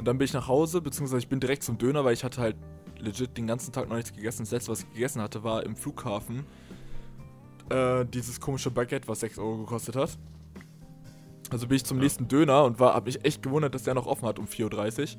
[0.00, 2.40] Und dann bin ich nach Hause, beziehungsweise ich bin direkt zum Döner, weil ich hatte
[2.40, 2.56] halt
[2.98, 4.44] legit den ganzen Tag noch nichts gegessen.
[4.44, 6.44] Das letzte, was ich gegessen hatte, war im Flughafen
[7.68, 10.16] äh, dieses komische Baguette, was 6 Euro gekostet hat.
[11.50, 12.04] Also bin ich zum Ja.
[12.04, 15.16] nächsten Döner und war, hab mich echt gewundert, dass der noch offen hat um 4.30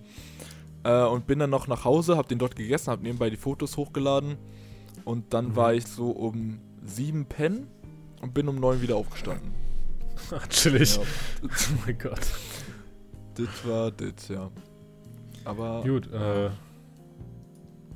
[0.83, 0.91] Uhr.
[0.91, 3.77] Äh, und bin dann noch nach Hause, hab den dort gegessen, hab nebenbei die Fotos
[3.77, 4.35] hochgeladen.
[5.05, 5.55] Und dann Mhm.
[5.55, 7.67] war ich so um 7 pennen
[8.21, 9.51] und bin um 9 wieder aufgestanden.
[10.49, 10.95] Chillig.
[10.95, 11.01] Ja,
[11.43, 11.47] Oh
[11.85, 12.21] mein Gott.
[13.35, 14.49] das war das, ja.
[15.45, 15.81] Aber.
[15.83, 16.49] Gut, äh.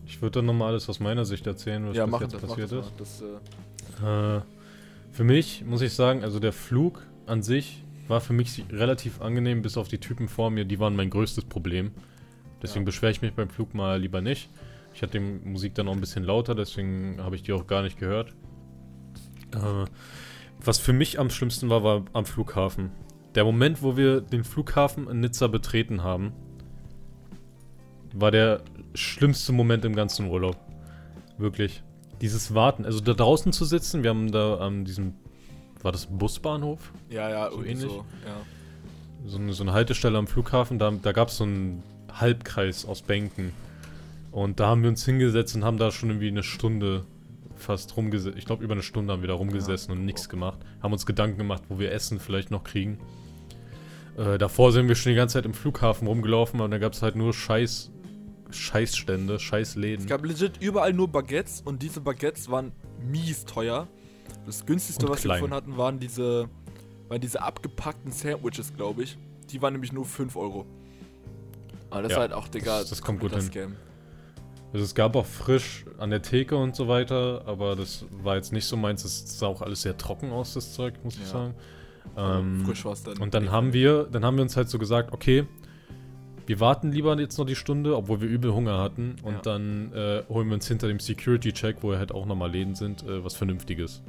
[0.07, 2.71] Ich würde dann nochmal alles aus meiner Sicht erzählen, was ja, bis jetzt das, passiert
[2.71, 2.93] ist.
[2.97, 3.23] Das,
[4.01, 4.41] äh, Äh,
[5.11, 9.61] für mich muss ich sagen, also der Flug an sich war für mich relativ angenehm,
[9.63, 11.91] bis auf die Typen vor mir, die waren mein größtes Problem.
[12.61, 12.85] Deswegen Ja.
[12.85, 14.49] beschwere ich mich beim Flug mal lieber nicht.
[14.93, 17.81] Ich hatte die Musik dann auch ein bisschen lauter, deswegen habe ich die auch gar
[17.81, 18.29] nicht gehört.
[19.53, 19.85] Äh,
[20.63, 22.91] was für mich am schlimmsten war, war am Flughafen.
[23.33, 26.31] Der Moment, wo wir den Flughafen in Nizza betreten haben,
[28.15, 28.61] war der
[28.93, 30.57] schlimmste Moment im ganzen Urlaub.
[31.37, 31.83] Wirklich.
[32.21, 35.13] Dieses Warten, also da draußen zu sitzen, wir haben da an diesem,
[35.81, 36.93] war das Busbahnhof?
[37.09, 37.91] ja, ja, So ähnlich?
[37.91, 38.37] So, ja.
[39.27, 43.01] So eine, so eine Haltestelle am Flughafen, da, da gab es so einen Halbkreis aus
[43.01, 43.51] Bänken.
[44.31, 47.05] Und da haben wir uns hingesetzt und haben da schon irgendwie eine Stunde
[47.55, 48.37] fast rumgesessen.
[48.37, 50.59] Ich glaube, über eine Stunde haben wir da rumgesessen und nichts gemacht.
[50.81, 52.99] Haben uns Gedanken gemacht, wo wir Essen vielleicht noch kriegen.
[54.17, 57.01] Äh, davor sind wir schon die ganze Zeit im Flughafen rumgelaufen und da gab es
[57.01, 57.91] halt nur Scheiß,
[58.51, 60.05] Scheißstände, Es Scheißläden.
[60.07, 62.71] gab legit überall nur Baguettes und diese Baguettes waren
[63.09, 63.87] mies teuer.
[64.45, 65.37] Das günstigste, Und was wir klein.
[65.37, 66.47] gefunden hatten, waren diese,
[67.07, 69.17] waren diese abgepackten Sandwiches, glaube ich.
[69.51, 70.65] Die waren nämlich nur 5 Euro.
[71.89, 73.41] Aber das Ja, ist halt auch, Digga, das- das kommt gut hin.
[73.41, 73.75] Scam.
[74.73, 78.51] Also es gab auch frisch an der Theke und so weiter, aber das war jetzt
[78.51, 79.05] nicht so meins.
[79.05, 81.27] Es sah auch alles sehr trocken aus, das Zeug, muss ich Ja.
[81.27, 81.55] sagen.
[82.15, 83.17] Aber Ähm, frisch war es dann.
[83.19, 85.47] Und dann haben wir, dann haben wir uns halt so gesagt, okay,
[86.47, 89.15] wir warten lieber jetzt noch die Stunde, obwohl wir übel Hunger hatten.
[89.23, 89.41] Und Ja.
[89.41, 93.23] dann äh, holen wir uns hinter dem Security-Check, wo halt auch nochmal Läden sind, äh,
[93.23, 94.01] was Vernünftiges.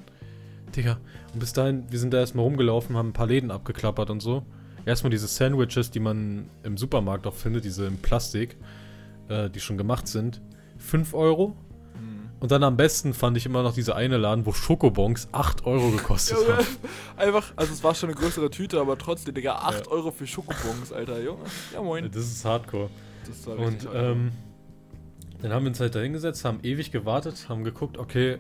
[0.75, 0.99] Digga,
[1.33, 4.43] und bis dahin, wir sind da erstmal rumgelaufen, haben ein paar Läden abgeklappert und so.
[4.85, 8.57] Erstmal diese Sandwiches, die man im Supermarkt auch findet, diese in Plastik,
[9.29, 10.41] äh, die schon gemacht sind.
[10.79, 11.57] 5 Euro.
[12.39, 15.91] Und dann am besten fand ich immer noch diese eine Laden, wo Schokobons 8 Euro
[15.91, 16.67] gekostet Junge, haben.
[17.17, 20.93] einfach, also es war schon eine größere Tüte, aber trotzdem, Digga, 8 Euro für Schokobons,
[20.93, 21.45] Alter, Junge.
[21.73, 22.11] Ja, moin.
[22.11, 22.91] Das ist hardcore.
[23.27, 24.33] Das war Und ähm,
[25.41, 28.39] dann haben wir uns halt da hingesetzt, haben ewig gewartet, haben geguckt, okay,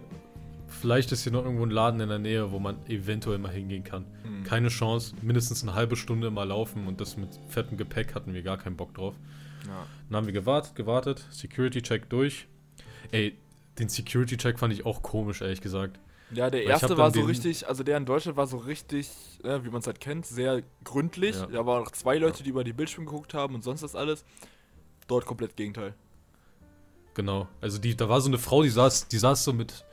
[0.68, 3.84] vielleicht ist hier noch irgendwo ein Laden in der Nähe, wo man eventuell mal hingehen
[3.84, 4.04] kann.
[4.24, 4.44] Mhm.
[4.44, 8.42] Keine Chance, mindestens eine halbe Stunde mal laufen und das mit fettem Gepäck hatten wir
[8.42, 9.14] gar keinen Bock drauf.
[9.66, 9.86] Ja.
[10.08, 12.46] Dann haben wir gewartet, gewartet, Security-Check durch.
[13.10, 13.36] Ey,
[13.78, 15.98] den Security-Check fand ich auch komisch, ehrlich gesagt.
[16.32, 19.08] Ja, der ich erste war so richtig, also der in Deutschland war so richtig,
[19.44, 21.36] ja, wie man es halt kennt, sehr gründlich.
[21.36, 21.46] Ja.
[21.46, 24.24] Da waren noch zwei Leute, die über die Bildschirme geguckt haben und sonst das alles.
[25.06, 25.94] Dort komplett Gegenteil.
[27.14, 27.46] Genau.
[27.60, 29.84] Also die, da war so eine Frau, die saß, die saß so mit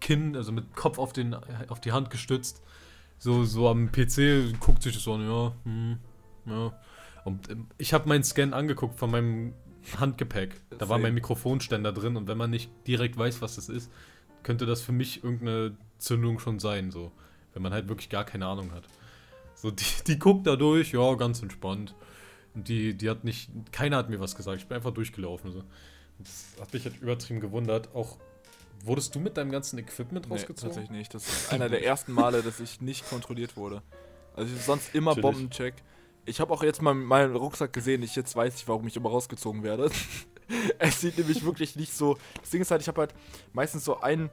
[0.00, 1.34] Kinn, also mit Kopf auf, den,
[1.68, 2.62] auf die Hand gestützt,
[3.18, 5.98] so, so am PC, guckt sich das so an, ja, hm,
[6.46, 6.72] ja.
[7.24, 9.52] Und ähm, ich habe meinen Scan angeguckt von meinem
[9.98, 10.54] Handgepäck.
[10.70, 11.02] Da war Same.
[11.04, 13.90] mein Mikrofonständer drin und wenn man nicht direkt weiß, was das ist,
[14.42, 17.12] könnte das für mich irgendeine Zündung schon sein, so.
[17.52, 18.84] Wenn man halt wirklich gar keine Ahnung hat.
[19.54, 21.94] So, die, die guckt da durch, ja, ganz entspannt.
[22.54, 24.58] Und die, die hat nicht, keiner hat mir was gesagt.
[24.60, 25.62] Ich bin einfach durchgelaufen, so.
[26.18, 27.94] Das hat mich halt übertrieben gewundert.
[27.94, 28.16] Auch
[28.84, 30.68] wurdest du mit deinem ganzen Equipment Nee, rausgezogen?
[30.74, 31.14] tatsächlich nicht.
[31.14, 33.82] Das ist einer der ersten Male, dass ich nicht kontrolliert wurde.
[34.34, 35.22] Also ich sonst immer Chillig.
[35.22, 35.74] Bombencheck.
[36.26, 38.02] Ich habe auch jetzt mal meinen Rucksack gesehen.
[38.02, 39.90] Ich jetzt weiß ich, warum ich immer rausgezogen werde.
[40.78, 42.18] es sieht nämlich wirklich nicht so.
[42.40, 43.14] Das Ding ist halt, ich habe halt
[43.52, 44.30] meistens so ein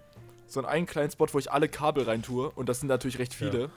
[0.47, 2.49] so einen, einen kleinen Spot, wo ich alle Kabel rein tue.
[2.51, 3.62] Und das sind natürlich recht viele.
[3.63, 3.69] Ja.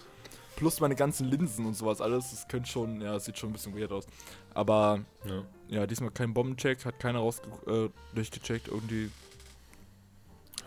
[0.57, 2.31] Plus meine ganzen Linsen und sowas alles.
[2.31, 4.07] Das könnte schon, ja, sieht schon ein bisschen weird aus.
[4.55, 5.43] Aber Ja.
[5.69, 8.69] ja, diesmal kein Bombencheck, hat keiner raus äh, durchgecheckt.
[8.69, 9.11] Irgendwie.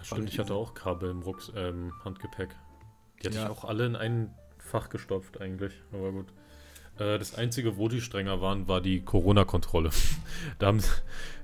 [0.03, 2.49] Stimmt, ich hatte auch Kabel im Rucks ähm, Handgepäck.
[3.21, 3.43] Die hatte Ja.
[3.45, 6.27] ich auch alle in ein Fach gestopft eigentlich, aber gut.
[6.99, 9.89] Äh, das einzige, wo die strenger waren, war die Corona-Kontrolle.
[10.59, 10.83] da, haben,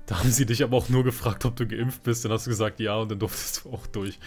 [0.06, 2.24] da haben sie dich aber auch nur gefragt, ob du geimpft bist.
[2.24, 4.18] Dann hast du gesagt, ja, und dann durftest du auch durch.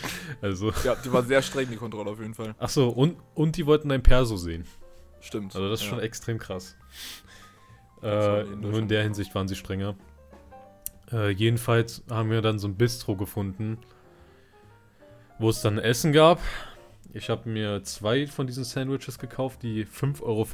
[0.42, 2.56] Also, Ja, die war sehr streng, die Kontrolle auf jeden Fall.
[2.58, 4.66] ach so, und, und die wollten dein Perso sehen.
[5.22, 5.56] Stimmt.
[5.56, 5.92] Also das ist ja.
[5.92, 6.76] schon extrem krass.
[8.02, 9.04] Äh, nur in der.
[9.04, 9.96] Hinsicht waren sie strenger.
[11.12, 13.78] Äh, jedenfalls haben wir dann so ein Bistro gefunden,
[15.38, 16.40] wo es dann Essen gab.
[17.14, 20.46] Ich habe mir zwei von diesen Sandwiches gekauft, die 5,50 Euro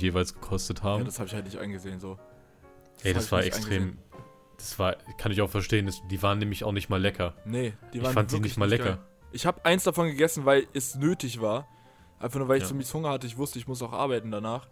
[0.00, 1.00] jeweils gekostet haben.
[1.00, 2.18] Ja, das habe ich halt nicht eingesehen so.
[3.02, 3.72] Ey, hab das ich war extrem.
[3.82, 3.98] eingesehen.
[4.56, 7.34] Das war, kann ich auch verstehen, das, die waren nämlich auch nicht mal lecker.
[7.44, 8.84] Nee, die Ich waren fand die wirklich nicht mal lecker.
[8.84, 8.98] geil.
[9.32, 11.66] Ich habe eins davon gegessen, weil es nötig war.
[12.20, 12.68] Einfach nur, weil ich Ja.
[12.68, 13.26] so mies Hunger hatte.
[13.26, 14.68] Ich wusste, ich muss auch arbeiten danach.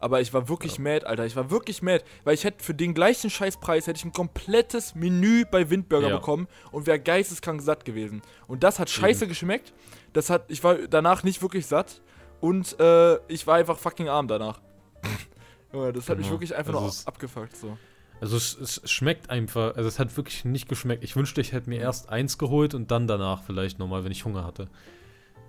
[0.00, 0.82] Aber ich war wirklich Ja.
[0.82, 1.26] mad, Alter.
[1.26, 2.02] Ich war wirklich mad.
[2.24, 6.16] Weil ich hätte für den gleichen Scheißpreis hätte ich ein komplettes Menü bei Windburger Ja.
[6.16, 8.22] bekommen und wäre geisteskrank satt gewesen.
[8.48, 9.72] Und das hat scheiße geschmeckt.
[10.14, 12.00] Das hat, ich war danach nicht wirklich satt.
[12.40, 14.60] Und äh, ich war einfach fucking arm danach.
[15.72, 16.34] Junge, das hat mich Genau.
[16.40, 17.56] wirklich einfach Also nur abgefuckt.
[17.56, 17.76] So.
[18.22, 21.04] Also es, es schmeckt einfach, also es hat wirklich nicht geschmeckt.
[21.04, 24.24] Ich wünschte, ich hätte mir erst eins geholt und dann danach vielleicht nochmal, wenn ich
[24.24, 24.68] Hunger hatte.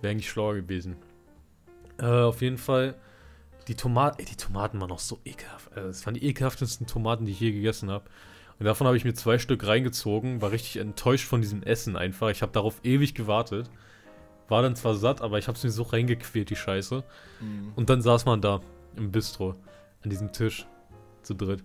[0.01, 0.95] Wäre eigentlich schlauer gewesen.
[1.99, 2.95] Äh, auf jeden Fall,
[3.67, 5.71] die Tomaten, ey, die Tomaten waren noch so ekelhaft.
[5.76, 8.06] Also das waren die ekelhaftesten Tomaten, die ich je gegessen habe.
[8.60, 12.30] Und davon habe ich mir zwei Stück reingezogen, war richtig enttäuscht von diesem Essen einfach.
[12.30, 13.69] Ich habe darauf ewig gewartet.
[14.50, 17.04] War dann zwar satt, aber ich habe es mir so reingequält, die Scheiße.
[17.39, 17.71] Mhm.
[17.76, 18.62] Und dann saß man da
[18.95, 19.56] im Bistro,
[20.04, 20.67] an diesem Tisch,
[21.24, 21.63] zu dritt.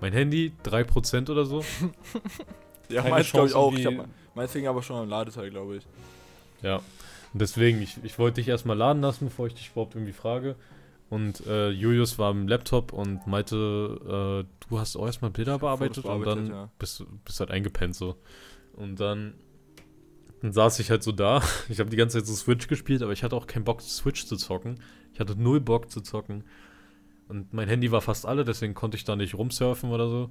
[0.00, 1.64] Mein Handy, 3% oder so.
[2.90, 3.72] Ja, Keine meins glaube ich auch.
[3.72, 5.86] Ich hab, meins hing aber schon am Ladeteil, glaube ich.
[6.60, 6.76] Ja.
[7.32, 10.54] Und deswegen, ich, ich wollte dich erstmal laden lassen, bevor ich dich überhaupt irgendwie frage.
[11.10, 16.04] Und äh, Julius war am Laptop und meinte, äh, du hast auch erstmal Bilder bearbeitet
[16.04, 16.70] und dann ja.
[16.78, 18.16] bist, bist halt eingepennt so.
[18.72, 19.34] Und dann,
[20.40, 21.42] dann saß ich halt so da.
[21.68, 24.26] Ich habe die ganze Zeit so Switch gespielt, aber ich hatte auch keinen Bock, Switch
[24.26, 24.80] zu zocken.
[25.12, 26.44] Ich hatte null Bock zu zocken.
[27.28, 30.30] Und mein Handy war fast alle, deswegen konnte ich da nicht rumsurfen oder so.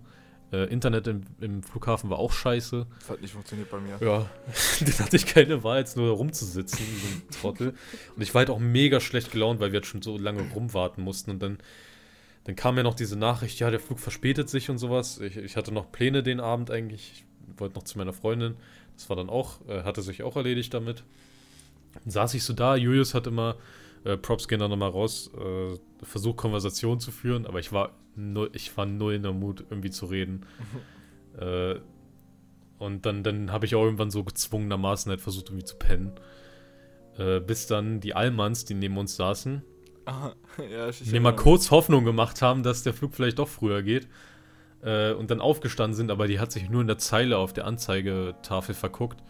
[0.51, 2.85] Äh, Internet im, im Flughafen war auch scheiße.
[2.99, 3.97] Das hat nicht funktioniert bei mir.
[4.01, 4.29] Ja,
[4.79, 7.73] dann hatte ich keine Wahl, als nur rumzusitzen, wie so ein Trottel.
[8.15, 11.03] Und ich war halt auch mega schlecht gelaunt, weil wir jetzt schon so lange rumwarten
[11.03, 11.31] mussten.
[11.31, 11.57] Und dann,
[12.43, 15.19] dann kam ja noch diese Nachricht, ja, der Flug verspätet sich und sowas.
[15.19, 17.25] Ich, ich hatte noch Pläne den Abend eigentlich.
[17.47, 18.55] Ich wollte noch zu meiner Freundin.
[18.95, 21.03] Das war dann auch, äh, hatte sich auch erledigt damit.
[21.93, 23.55] Dann saß ich so da, Julius hat immer,
[24.03, 28.49] äh, Props gehen da nochmal raus, äh, versucht Konversation zu führen, aber ich war null,
[28.53, 30.45] ich war null in der Mut, irgendwie zu reden.
[31.39, 31.75] äh,
[32.79, 36.11] und dann, dann habe ich auch irgendwann so gezwungenermaßen halt versucht, irgendwie zu pennen.
[37.17, 39.63] Äh, bis dann die Allmanns, die neben uns saßen,
[40.05, 40.35] Aha,
[40.69, 44.07] ja, mir mal kurz Hoffnung gemacht haben, dass der Flug vielleicht doch früher geht.
[44.81, 47.65] Äh, und dann aufgestanden sind, aber die hat sich nur in der Zeile auf der
[47.65, 49.23] Anzeigetafel verguckt.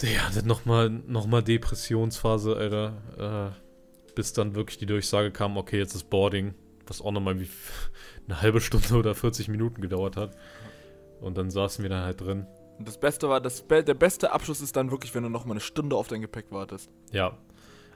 [0.00, 3.52] Der hatte nochmal noch mal Depressionsphase, Alter.
[3.56, 6.54] Äh, bis dann wirklich die Durchsage kam, okay, jetzt ist Boarding.
[6.86, 7.48] Was auch nochmal wie
[8.28, 10.36] eine halbe Stunde oder 40 Minuten gedauert hat.
[11.20, 12.46] Und dann saßen wir da halt drin.
[12.78, 15.44] Und das Beste war, das Be der beste Abschluss ist dann wirklich, wenn du noch
[15.44, 16.90] mal eine Stunde auf dein Gepäck wartest.
[17.12, 17.36] Ja.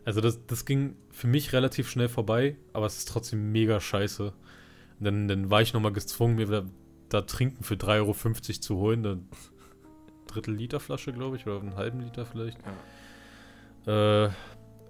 [0.04, 4.32] Also das, das ging für mich relativ schnell vorbei, aber es ist trotzdem mega scheiße.
[4.98, 6.64] Dann, dann war ich nochmal gezwungen, mir da,
[7.08, 9.06] da Trinken für 3,50 Euro zu holen.
[9.06, 9.22] Eine
[10.32, 12.58] Drittel Liter Flasche, glaube ich, oder einen halben Liter vielleicht.
[13.86, 14.30] Äh,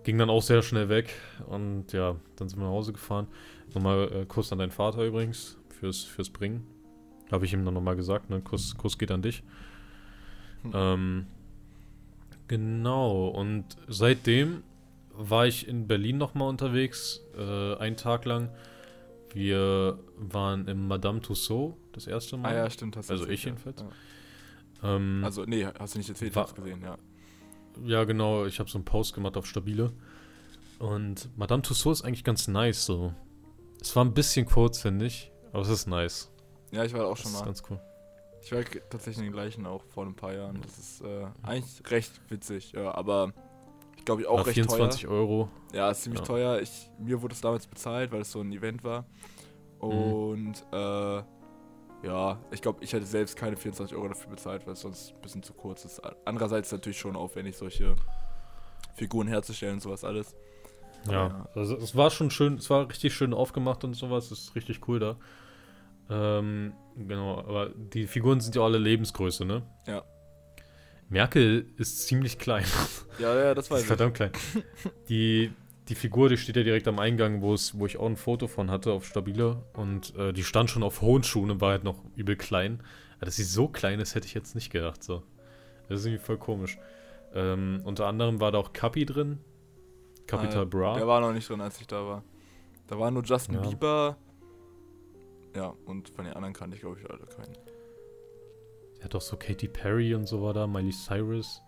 [0.05, 1.15] ging dann auch sehr schnell weg.
[1.47, 3.27] Und ja, dann sind wir nach Hause gefahren.
[3.75, 6.67] Nochmal äh, Kuss an deinen Vater übrigens fürs, fürs Bringen.
[7.31, 8.41] Habe ich ihm dann nochmal gesagt, ne?
[8.41, 9.43] Kuss, Kuss geht an dich.
[10.63, 10.73] Hm.
[10.75, 11.27] Ähm,
[12.49, 14.63] genau, und seitdem
[15.15, 18.51] war ich in Berlin nochmal unterwegs, äh, einen Tag lang.
[19.33, 22.53] Wir waren im Madame Tussauds das erste Mal.
[22.53, 22.97] Ah ja, stimmt.
[22.97, 23.51] Hast Also ich ja.
[23.51, 23.81] jedenfalls.
[23.81, 23.89] Ja.
[24.83, 26.97] Ähm, Also, nee, hast du nicht erzählt, ich hab's gesehen, ja.
[27.85, 28.45] Ja, genau.
[28.47, 29.93] Ich habe so einen Post gemacht auf Stabile.
[30.79, 33.15] Und Madame Tussauds ist eigentlich ganz nice so.
[33.81, 35.31] Es war ein bisschen kurz, finde ich.
[35.53, 36.31] Aber es ist nice.
[36.71, 37.45] Ja, ich war auch Das schon ist mal.
[37.47, 37.81] ganz cool.
[38.43, 40.61] Ich war tatsächlich den gleichen auch vor ein paar Jahren.
[40.63, 43.33] Das ist äh, eigentlich recht witzig, ja, aber
[43.97, 45.11] ich glaube ich auch War recht 24 teuer.
[45.13, 45.49] Euro.
[45.73, 46.27] Ja, ist ziemlich Ja.
[46.27, 46.61] teuer.
[46.61, 49.05] Ich, mir wurde es damals bezahlt, weil es so ein Event war.
[49.79, 51.23] Und äh,
[52.03, 55.21] ja, ich glaube, ich hätte selbst keine 24 Euro dafür bezahlt, weil es sonst ein
[55.21, 56.01] bisschen zu kurz ist.
[56.25, 57.95] Andererseits natürlich schon aufwendig, solche
[58.95, 60.35] Figuren herzustellen und sowas alles.
[61.07, 61.13] Ja.
[61.29, 61.49] Ja.
[61.55, 64.31] Also es war schon schön, es war richtig schön aufgemacht und sowas.
[64.31, 65.17] Es ist richtig cool da.
[66.11, 69.63] Ähm, genau, aber die Figuren sind ja alle Lebensgröße, ne?
[69.87, 70.03] Ja.
[71.09, 72.65] Merkel ist ziemlich klein.
[73.19, 73.89] Ja, ja, das weiß ist ich.
[73.89, 74.33] verdammt klein.
[75.09, 75.53] Die,
[75.93, 78.47] die Figur, die steht ja direkt am Eingang, wo es, wo ich auch ein Foto
[78.47, 79.63] von hatte auf Stabile.
[79.75, 82.81] Und äh, die stand schon auf hohen Schuhen und war halt noch übel klein.
[83.17, 85.03] Aber dass sie so klein ist, hätte ich jetzt nicht gedacht.
[85.03, 85.23] So.
[85.91, 86.79] Das ist irgendwie voll komisch.
[87.35, 89.39] Ähm, unter anderem war da auch Kapi drin.
[90.27, 90.95] Capital Bra.
[90.95, 92.25] Der war noch nicht drin, als ich da war.
[92.87, 93.61] Da war nur Justin Ja.
[93.61, 94.17] Bieber.
[95.55, 97.55] Ja, und von den anderen kannte ich, glaube ich, alle keinen.
[98.99, 101.61] Er hat auch so Katy Perry und so war da, Miley Cyrus,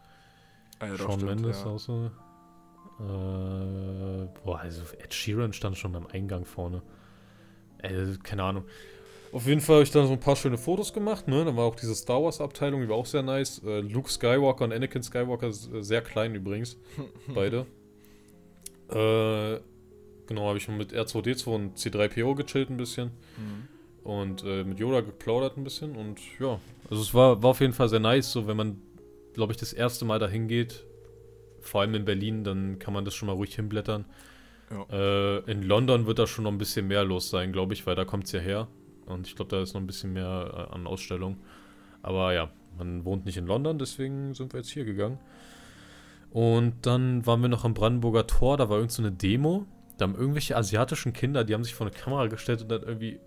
[0.78, 1.66] Ah, ja, doch, Shawn stimmt, Mendes ja.
[1.70, 2.10] auch so.
[3.00, 6.82] Äh, boah, also Ed Sheeran stand schon am Eingang vorne.
[7.82, 8.64] Äh, keine Ahnung.
[9.32, 11.44] Auf jeden Fall habe ich dann so ein paar schöne Fotos gemacht, ne?
[11.44, 13.60] Dann war auch diese Star Wars Abteilung, die war auch sehr nice.
[13.64, 15.52] Äh, Luke Skywalker und Anakin Skywalker, äh,
[15.82, 16.76] sehr klein übrigens,
[17.34, 17.66] beide.
[18.90, 19.58] Äh,
[20.26, 23.10] genau, habe ich mit R2D2 und C3PO gechillt ein bisschen.
[23.36, 23.68] Mhm.
[24.08, 27.72] und äh, mit Yoda geplaudert ein bisschen und ja, also es war, war auf jeden
[27.72, 28.80] Fall sehr nice, so wenn man,
[29.32, 30.84] glaube ich, das erste Mal dahin geht,
[31.64, 34.04] vor allem in Berlin, dann kann man das schon mal ruhig hinblättern.
[34.90, 37.94] Äh, in London wird da schon noch ein bisschen mehr los sein, glaube ich, weil
[37.94, 38.68] da kommt es ja her
[39.06, 41.38] und ich glaube, da ist noch ein bisschen mehr äh, an Ausstellungen.
[42.02, 45.18] Aber ja, man wohnt nicht in London, deswegen sind wir jetzt hier gegangen.
[46.30, 49.66] Und dann waren wir noch am Brandenburger Tor, da war irgend so eine Demo.
[49.98, 53.20] Da haben irgendwelche asiatischen Kinder, die haben sich vor eine Kamera gestellt und dann irgendwie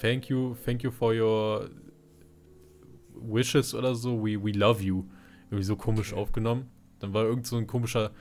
[0.00, 1.70] Thank you, thank you for your
[3.14, 5.04] wishes oder so, we, we love you.
[5.50, 6.20] Irgendwie so komisch Okay.
[6.20, 6.70] aufgenommen.
[7.00, 8.12] Dann war irgend so ein komischer,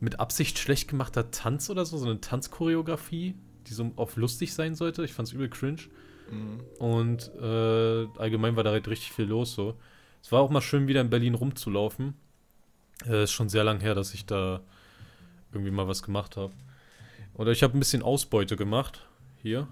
[0.00, 3.34] mit Absicht schlecht gemachter Tanz oder so, so eine Tanzchoreografie,
[3.66, 5.04] die so auf lustig sein sollte.
[5.04, 5.82] Ich fand's übel cringe.
[6.30, 6.60] Mhm.
[6.78, 9.76] Und äh, allgemein war da halt richtig viel los so.
[10.22, 12.14] Es war auch mal schön, wieder in Berlin rumzulaufen.
[13.06, 14.60] Äh, ist schon sehr lang her, dass ich da
[15.52, 16.52] irgendwie mal was gemacht habe.
[17.34, 19.06] Oder ich habe ein bisschen Ausbeute gemacht.
[19.42, 19.68] Hier.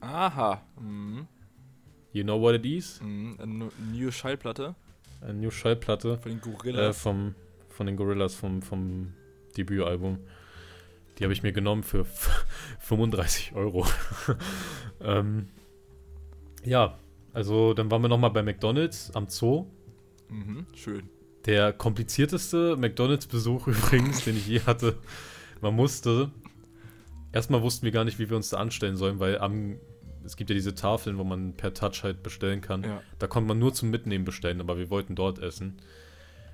[0.00, 0.62] Aha.
[0.78, 1.26] Mhm.
[2.12, 3.00] You know what it is?
[3.00, 3.36] Mhm.
[3.40, 4.74] Eine New Schallplatte
[5.26, 6.98] Eine New Schallplatte von den äh, Gorillas.
[6.98, 7.34] vom,
[7.68, 9.12] von den Gorillas vom, vom
[9.56, 10.20] Debütalbum.
[11.18, 12.04] Die habe ich mir genommen für
[12.80, 13.86] 35 Euro.
[15.00, 15.48] ähm,
[16.64, 16.98] ja,
[17.32, 19.66] also dann waren wir nochmal bei McDonalds am Zoo.
[20.28, 20.66] mhm.
[20.74, 21.08] Schön.
[21.44, 24.96] Der komplizierteste McDonalds-Besuch übrigens, den ich je hatte.
[25.60, 26.30] Man musste.
[27.32, 29.78] Erstmal wussten wir gar nicht, wie wir uns da anstellen sollen, weil am.
[30.26, 32.82] Es gibt ja diese Tafeln, wo man per Touch halt bestellen kann.
[32.82, 33.02] Ja.
[33.18, 35.76] Da konnte man nur zum Mitnehmen bestellen, aber wir wollten dort essen.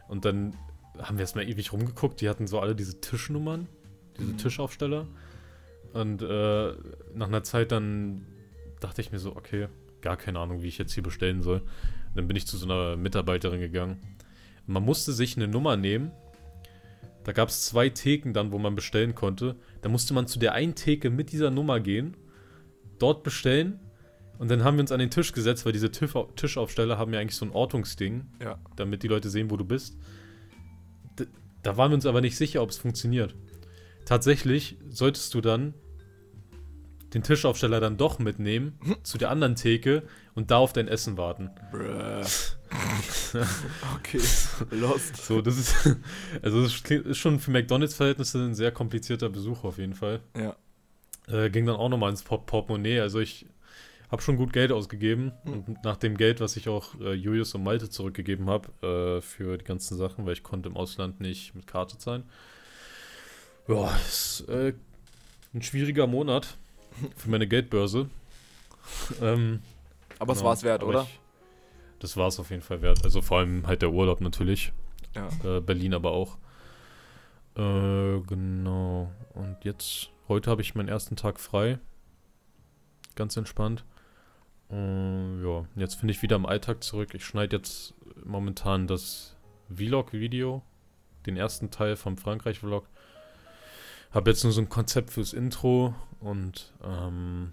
[0.08, 0.56] Und dann
[0.98, 2.20] haben wir erstmal ewig rumgeguckt.
[2.20, 3.66] Die hatten so alle diese Tischnummern,
[4.18, 4.38] diese Mhm.
[4.38, 5.06] Tischaufsteller.
[5.92, 6.72] Und äh,
[7.14, 8.26] nach einer Zeit dann
[8.80, 9.68] dachte ich mir so, okay,
[10.00, 11.58] gar keine Ahnung, wie ich jetzt hier bestellen soll.
[11.60, 14.00] Und dann bin ich zu so einer Mitarbeiterin gegangen.
[14.66, 16.12] Man musste sich eine Nummer nehmen.
[17.24, 19.56] Da gab es zwei Theken dann, wo man bestellen konnte.
[19.80, 22.16] Da musste man zu der einen Theke mit dieser Nummer gehen,
[23.02, 23.80] dort bestellen.
[24.38, 27.20] Und dann haben wir uns an den Tisch gesetzt, weil diese Tisch Tischaufsteller haben ja
[27.20, 28.58] eigentlich so ein Ortungsding, Ja.
[28.76, 29.96] damit die Leute sehen, wo du bist.
[31.18, 31.26] D
[31.62, 33.36] da waren wir uns aber nicht sicher, ob es funktioniert.
[34.04, 35.74] Tatsächlich solltest du dann
[37.14, 40.02] den Tischaufsteller dann doch mitnehmen zu der anderen Theke
[40.34, 41.50] und da auf dein Essen warten.
[41.70, 42.24] Bruh.
[43.96, 44.20] okay.
[44.70, 45.16] Lost.
[45.18, 45.74] So, das ist,
[46.42, 50.20] also das ist schon für McDonalds-Verhältnisse ein sehr komplizierter Besuch auf jeden Fall.
[50.36, 50.56] Ja.
[51.28, 53.00] Äh, ging dann auch nochmal ins Port Portemonnaie.
[53.00, 53.46] Also ich
[54.10, 55.32] habe schon gut Geld ausgegeben.
[55.44, 55.52] Hm.
[55.52, 58.68] Und nach dem Geld, was ich auch äh, Julius und Malte zurückgegeben habe,
[59.18, 62.24] äh, für die ganzen Sachen, weil ich konnte im Ausland nicht mit Karte zahlen.
[63.68, 64.74] Ja, ist äh,
[65.54, 66.58] ein schwieriger Monat
[67.16, 68.10] für meine Geldbörse.
[69.22, 69.60] ähm,
[70.18, 71.02] Aber es genau, war es wert, oder?
[71.02, 71.20] Ich,
[72.00, 73.04] das war es auf jeden Fall wert.
[73.04, 74.72] Also vor allem halt der Urlaub natürlich.
[75.14, 75.28] Ja.
[75.44, 76.36] Äh, Berlin aber auch.
[77.56, 79.10] Äh, genau.
[79.34, 81.78] Und jetzt, heute habe ich meinen ersten Tag frei.
[83.14, 83.84] Ganz entspannt.
[84.70, 87.14] Äh, ja, jetzt finde ich wieder im Alltag zurück.
[87.14, 89.36] Ich schneide jetzt momentan das
[89.74, 90.62] Vlog-Video.
[91.26, 92.88] Den ersten Teil vom Frankreich-Vlog.
[94.10, 95.94] Habe jetzt nur so ein Konzept fürs Intro.
[96.20, 97.52] Und ähm,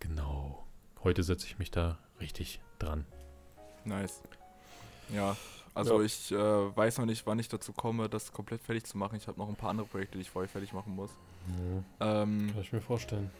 [0.00, 0.66] genau.
[1.02, 3.06] Heute setze ich mich da richtig dran.
[3.84, 4.22] Nice.
[5.08, 5.36] Ja.
[5.76, 6.04] Also Ja.
[6.06, 6.36] ich äh,
[6.76, 9.16] weiß noch nicht, wann ich dazu komme, das komplett fertig zu machen.
[9.16, 11.10] Ich habe noch ein paar andere Projekte, die ich vorher fertig machen muss.
[12.00, 13.30] Ähm, kann ich mir vorstellen.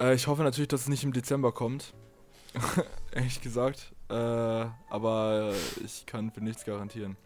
[0.00, 1.92] Äh, ich hoffe natürlich, dass es nicht im Dezember kommt.
[3.12, 3.92] Ehrlich gesagt.
[4.08, 5.52] Äh, aber
[5.84, 7.16] ich kann für nichts garantieren.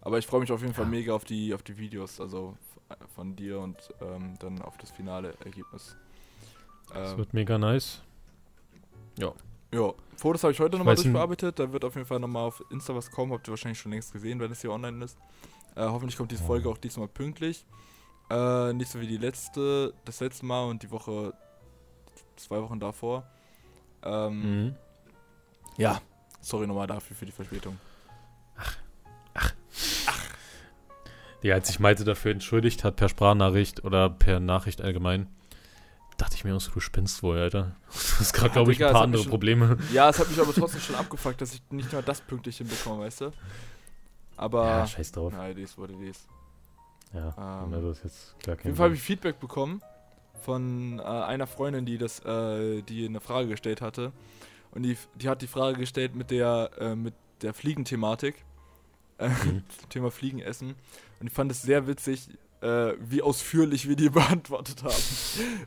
[0.00, 2.56] Aber ich freue mich auf jeden Fall mega auf die, auf die Videos, also
[3.14, 5.94] von dir und ähm, dann auf das finale Ergebnis.
[6.94, 8.00] Das Ähm, wird mega nice.
[9.18, 9.32] ja,
[10.16, 11.58] Fotos habe ich heute Ich nochmal durchbearbeitet.
[11.58, 13.32] Da wird auf jeden Fall nochmal auf Insta was kommen.
[13.32, 15.16] Habt ihr wahrscheinlich schon längst gesehen, wenn es hier online ist.
[15.76, 17.64] Äh, hoffentlich kommt diese Folge auch diesmal pünktlich.
[18.28, 21.32] Äh, nicht so wie die letzte, das letzte Mal und die Woche,
[22.36, 23.24] zwei Wochen davor.
[24.02, 24.76] Ähm, Mhm.
[25.76, 26.00] Ja,
[26.40, 27.78] sorry nochmal dafür für die Verspätung.
[31.42, 35.26] Die, als sich Malte dafür entschuldigt hat, per Sprachnachricht oder per Nachricht allgemein,
[36.18, 37.76] dachte ich mir auch so, du spinnst wohl, Alter.
[38.20, 39.76] Hast gerade, Ja, glaube ich, ein paar andere schon- Probleme.
[39.92, 43.02] Ja, es hat mich aber trotzdem schon abgefuckt, dass ich nicht mal das pünktlich hinbekomme,
[43.04, 43.30] weißt du?
[44.36, 44.64] Aber.
[44.64, 45.32] Ja, scheiß drauf.
[45.32, 46.26] Nein, dies wurde dies.
[47.12, 49.82] Ja, Ähm, also ist jetzt Auf kein jeden Fall habe ich Feedback bekommen
[50.42, 54.12] von äh, einer Freundin, die das, äh, die eine Frage gestellt hatte.
[54.70, 58.36] Und die, die hat die Frage gestellt mit der, äh, mit der Fliegenthematik.
[59.18, 59.64] Äh, Mhm.
[59.90, 60.74] Thema Fliegen essen.
[61.20, 62.28] Und ich fand es sehr witzig,
[62.62, 64.94] äh, wie ausführlich wir die beantwortet haben.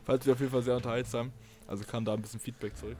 [0.04, 1.32] Fand ich auf jeden Fall sehr unterhaltsam.
[1.66, 2.96] Also kam da ein bisschen Feedback zurück.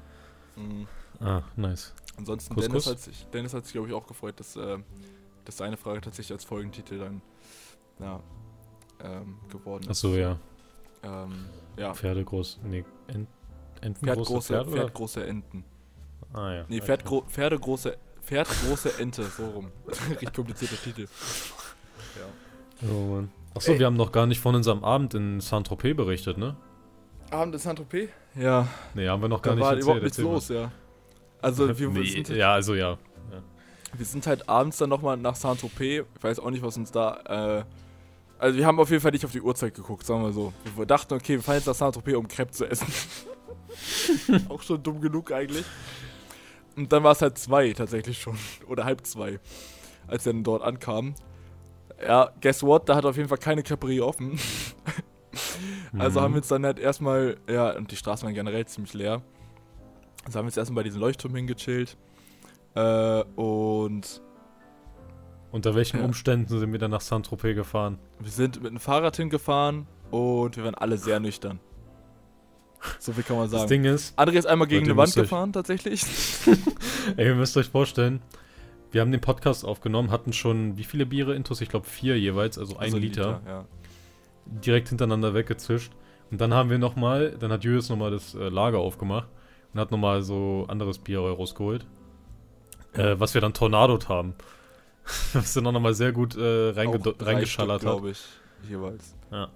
[0.56, 0.86] Mhm.
[1.20, 1.92] Ah, nice.
[2.16, 2.92] Ansonsten, Kuss, Dennis, Kuss.
[2.92, 4.78] Hat sich, Dennis hat sich, glaube ich, auch gefreut, dass, äh,
[5.44, 7.22] dass seine Frage tatsächlich als Folgentitel dann
[7.98, 8.20] ja,
[9.02, 9.90] ähm, geworden ist.
[9.90, 10.38] Achso, ja.
[11.02, 11.46] Ähm,
[11.76, 12.60] ja, Pferde groß.
[12.64, 13.28] Nee, Ent,
[13.80, 15.64] Enten Pferd große große, Pferde, Pferd große Enten.
[16.32, 16.64] Ah, ja.
[16.68, 16.80] Nee.
[16.80, 19.70] Pferd gro Pferde große, Pferd große Ente, so rum.
[20.10, 21.06] Richtig komplizierter Titel.
[22.16, 22.88] Ja.
[22.88, 23.32] Oh, Mann.
[23.54, 23.80] Achso, Ey.
[23.80, 26.56] wir haben noch gar nicht von unserem Abend in Saint-Tropez berichtet, ne?
[27.34, 28.08] Abend in Saint-Tropez?
[28.34, 29.84] Ja, Nee, haben wir noch gar da nicht war erzählt.
[29.84, 30.70] überhaupt nichts los, ja.
[31.40, 32.96] Also wir, nee, sind, ja, also ja.
[33.92, 36.04] wir sind halt abends dann nochmal nach Saint-Tropez.
[36.16, 37.60] Ich weiß auch nicht, was uns da...
[37.60, 37.64] Äh,
[38.38, 40.52] also wir haben auf jeden Fall nicht auf die Uhrzeit geguckt, sagen wir so.
[40.76, 42.86] Wir dachten, okay, wir fahren jetzt nach Saint-Tropez, um Crepe zu essen.
[44.48, 45.64] auch schon dumm genug eigentlich.
[46.76, 48.36] Und dann war es halt zwei tatsächlich schon.
[48.66, 49.38] Oder halb zwei.
[50.06, 51.14] Als wir dann dort ankamen.
[52.02, 52.88] Ja, guess what?
[52.88, 54.38] Da hat auf jeden Fall keine Creperie offen.
[55.98, 56.24] Also Mhm.
[56.24, 59.22] haben wir uns dann halt erstmal, ja, und die Straßen waren generell ziemlich leer.
[60.24, 61.96] Also haben wir uns erstmal bei diesem Leuchtturm hingechillt.
[62.74, 64.20] Äh, und
[65.52, 66.04] Unter welchen Ja.
[66.04, 67.98] Umständen sind wir dann nach Saint-Tropez gefahren?
[68.18, 71.60] wir sind mit dem Fahrrad hingefahren und wir waren alle sehr nüchtern.
[72.98, 73.68] So viel kann man Das sagen.
[73.68, 76.04] Ding ist, André ist einmal gegen eine Wand gefahren, tatsächlich.
[77.16, 78.20] ey, ihr müsst euch vorstellen,
[78.90, 81.60] wir haben den Podcast aufgenommen, hatten schon wie viele Biere intus?
[81.60, 83.64] Ich glaube vier jeweils, also ein Also Liter, ja.
[84.46, 85.92] Direkt hintereinander weggezischt.
[86.30, 89.28] Und dann haben wir nochmal, dann hat Julius nochmal das äh, Lager aufgemacht
[89.72, 91.86] und hat nochmal so anderes Bier rausgeholt.
[92.94, 94.34] Äh, was wir dann tornadot haben.
[95.34, 97.96] was dann auch nochmal sehr gut äh, reinge reingeschallert Stück, hat.
[97.98, 98.22] glaube ich,
[98.68, 99.14] jeweils.
[99.30, 99.50] Ja,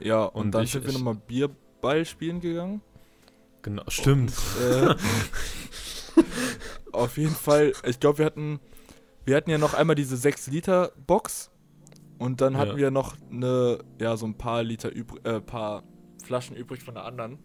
[0.00, 2.80] Ja, und, Und dann ich- sind wir nochmal Bierball spielen gegangen.
[3.62, 3.84] genau.
[3.88, 4.32] Stimmt.
[4.60, 4.94] Äh,
[6.92, 8.58] auf jeden Fall, ich glaube, wir hatten,
[9.24, 11.51] wir hatten ja noch einmal diese 6 Liter Box
[12.22, 12.76] und dann hatten Ja.
[12.76, 15.82] wir noch eine, ja, so ein paar Liter übrig, äh, paar
[16.24, 17.38] Flaschen übrig von der anderen,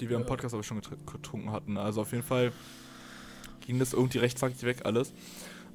[0.00, 0.28] die wir im Ja.
[0.28, 1.76] Podcast aber schon getr- getrunken hatten.
[1.76, 2.52] Also auf jeden Fall
[3.66, 5.12] ging das irgendwie recht zackig weg alles.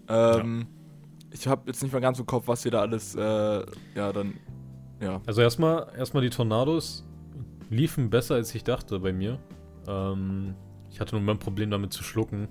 [0.08, 0.68] Ähm,
[1.36, 4.36] Ich habe jetzt nicht mal ganz im Kopf, was wir da alles, äh, ja, dann,
[5.02, 5.20] ja.
[5.26, 7.04] Also erstmal, erstmal die Tornados
[7.72, 9.40] liefen besser als ich dachte bei mir.
[9.88, 10.54] Ähm,
[10.92, 12.48] ich hatte nur mein Problem damit zu schlucken.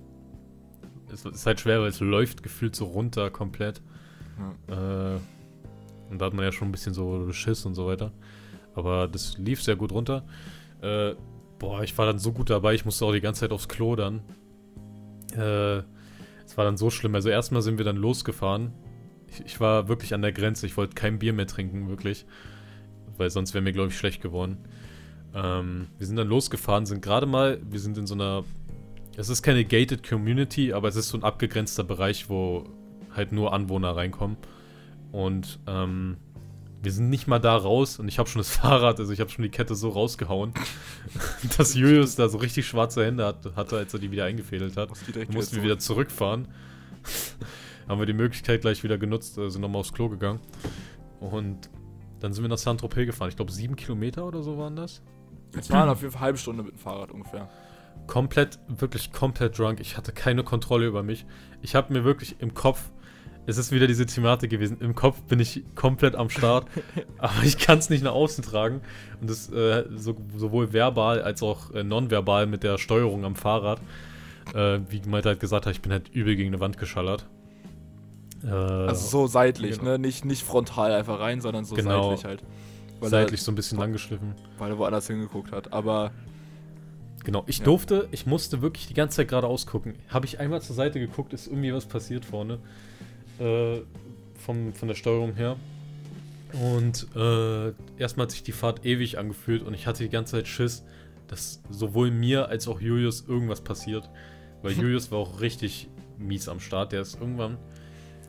[1.13, 3.81] Es ist halt schwer, weil es läuft gefühlt so runter komplett.
[4.67, 5.19] Äh,
[6.13, 8.13] und da hat man ja schon ein bisschen so Schiss und so weiter.
[8.75, 10.25] Aber das lief sehr gut runter.
[10.81, 11.15] Äh,
[11.59, 13.97] boah, ich war dann so gut dabei, ich musste auch die ganze Zeit aufs Klo
[13.97, 14.21] dann.
[15.35, 15.79] Äh,
[16.45, 17.15] es war dann so schlimm.
[17.15, 18.73] Also erstmal sind wir dann losgefahren.
[19.27, 20.67] Ich, ich war wirklich an der Grenze.
[20.67, 22.27] Ich wollte kein Bier mehr trinken, wirklich.
[23.17, 24.59] Weil sonst wäre mir, glaube ich, schlecht geworden.
[25.35, 28.45] Ähm, wir sind dann losgefahren, sind gerade mal, wir sind in so einer,
[29.17, 32.65] es ist keine gated Community, aber es ist so ein abgegrenzter Bereich, wo
[33.15, 34.37] halt nur Anwohner reinkommen.
[35.13, 36.17] Und ähm,
[36.83, 39.31] wir sind nicht mal da raus und ich habe schon das Fahrrad, also ich habe
[39.31, 40.53] schon die Kette so rausgehauen,
[41.57, 44.91] dass Julius da so richtig schwarze Hände hat, hatte, als er die wieder eingefädelt hat.
[45.15, 46.49] Dann mussten wir wieder zurückfahren.
[47.89, 50.41] Haben wir die Möglichkeit gleich wieder genutzt, sind nochmal aufs Klo gegangen.
[51.21, 51.69] Und
[52.21, 53.29] dann sind wir nach Saint-Tropez gefahren.
[53.29, 55.03] Ich glaube, sieben Kilometer oder so waren das.
[55.59, 57.49] Es waren auf jeden Fall eine halbe Stunde mit dem Fahrrad ungefähr.
[58.07, 59.81] Komplett, wirklich komplett drunk.
[59.81, 61.27] Ich hatte keine Kontrolle über mich.
[61.61, 62.91] Ich habe mir wirklich im Kopf,
[63.47, 66.67] es ist wieder diese Thematik gewesen, im Kopf bin ich komplett am Start,
[67.19, 68.81] aber ich kann es nicht nach außen tragen.
[69.21, 73.81] Und das äh, so, sowohl verbal als auch äh, nonverbal mit der Steuerung am Fahrrad.
[74.55, 77.27] Äh, wie Malte halt gesagt hat, ich bin halt übel gegen eine Wand geschallert.
[78.45, 79.93] Äh, Also so seitlich, genau.
[79.93, 79.99] ne?
[79.99, 82.11] Nicht, nicht frontal einfach rein, sondern so Genau.
[82.11, 82.43] seitlich halt.
[83.01, 84.35] Weil seitlich er, so ein bisschen langgeschliffen.
[84.59, 85.73] weil er woanders hingeguckt hat.
[85.73, 86.13] Aber
[87.25, 87.65] Genau, ich Ja.
[87.67, 89.95] durfte, ich musste wirklich die ganze Zeit geradeaus gucken.
[90.09, 92.59] Habe ich einmal zur Seite geguckt, ist irgendwie was passiert vorne.
[93.39, 93.81] Äh,
[94.43, 95.57] vom, von der Steuerung her.
[96.53, 100.49] Und äh, erstmal hat sich die Fahrt ewig angefühlt und ich hatte die ganze Zeit
[100.49, 100.85] Schiss,
[101.29, 104.11] dass sowohl mir als auch Julius irgendwas passiert.
[104.61, 106.93] Weil Julius war auch richtig mies am Start.
[106.93, 107.57] Der ist irgendwann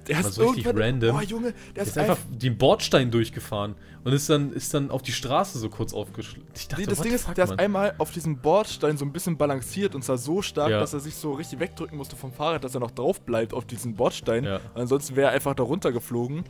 [0.07, 1.15] der ist so richtig random.
[1.15, 5.01] Oh Junge, der ist, ist einfach den Bordstein durchgefahren und ist dann, ist dann auf
[5.01, 6.47] die Straße so kurz aufgeschlagen.
[6.55, 7.59] Ich dachte, Nee, das Ding ist, fuck, der ist Mann?
[7.59, 10.79] einmal auf diesem Bordstein so ein bisschen balanciert und zwar so stark, Ja.
[10.79, 13.65] dass er sich so richtig wegdrücken musste vom Fahrrad, dass er noch drauf bleibt auf
[13.65, 14.43] diesem Bordstein.
[14.43, 14.59] Ja.
[14.75, 16.43] Ansonsten wäre er einfach da runtergeflogen.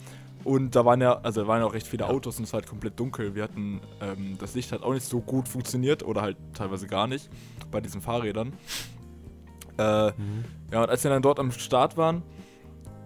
[0.45, 2.59] Und da waren ja, also da waren ja auch recht viele Autos und es war
[2.59, 3.33] halt komplett dunkel.
[3.33, 7.07] Wir hatten, ähm, das Licht hat auch nicht so gut funktioniert oder halt teilweise gar
[7.07, 7.29] nicht
[7.71, 8.51] bei diesen Fahrrädern.
[9.77, 10.43] Äh, Mhm.
[10.71, 12.21] ja, und als wir dann dort am Start waren,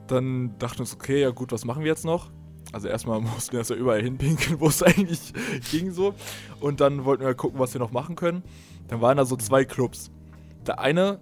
[0.08, 2.30] dann dachten wir uns, okay, ja gut, was machen wir jetzt noch?
[2.74, 5.34] Also erstmal mussten wir das ja überall hinpinkeln, wo es eigentlich
[5.72, 6.14] ging so.
[6.60, 8.44] Und dann wollten wir gucken, was wir noch machen können.
[8.88, 10.12] Dann waren da so zwei Clubs.
[10.66, 11.20] Der eine,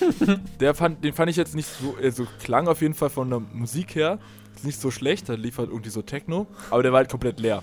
[0.60, 3.40] der fand, den fand ich jetzt nicht so, also klang auf jeden Fall von der
[3.40, 4.18] Musik her
[4.54, 7.40] ist nicht so schlecht, da lief halt irgendwie so Techno, aber der war halt komplett
[7.40, 7.62] leer.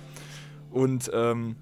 [0.71, 1.55] Und ähm,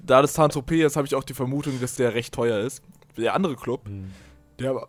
[0.00, 2.82] da das Saint-Tropez ist, habe ich auch die Vermutung, dass der recht teuer ist.
[3.16, 4.10] Der andere Club, Mhm.
[4.58, 4.88] der,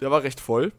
[0.00, 0.72] der war recht voll.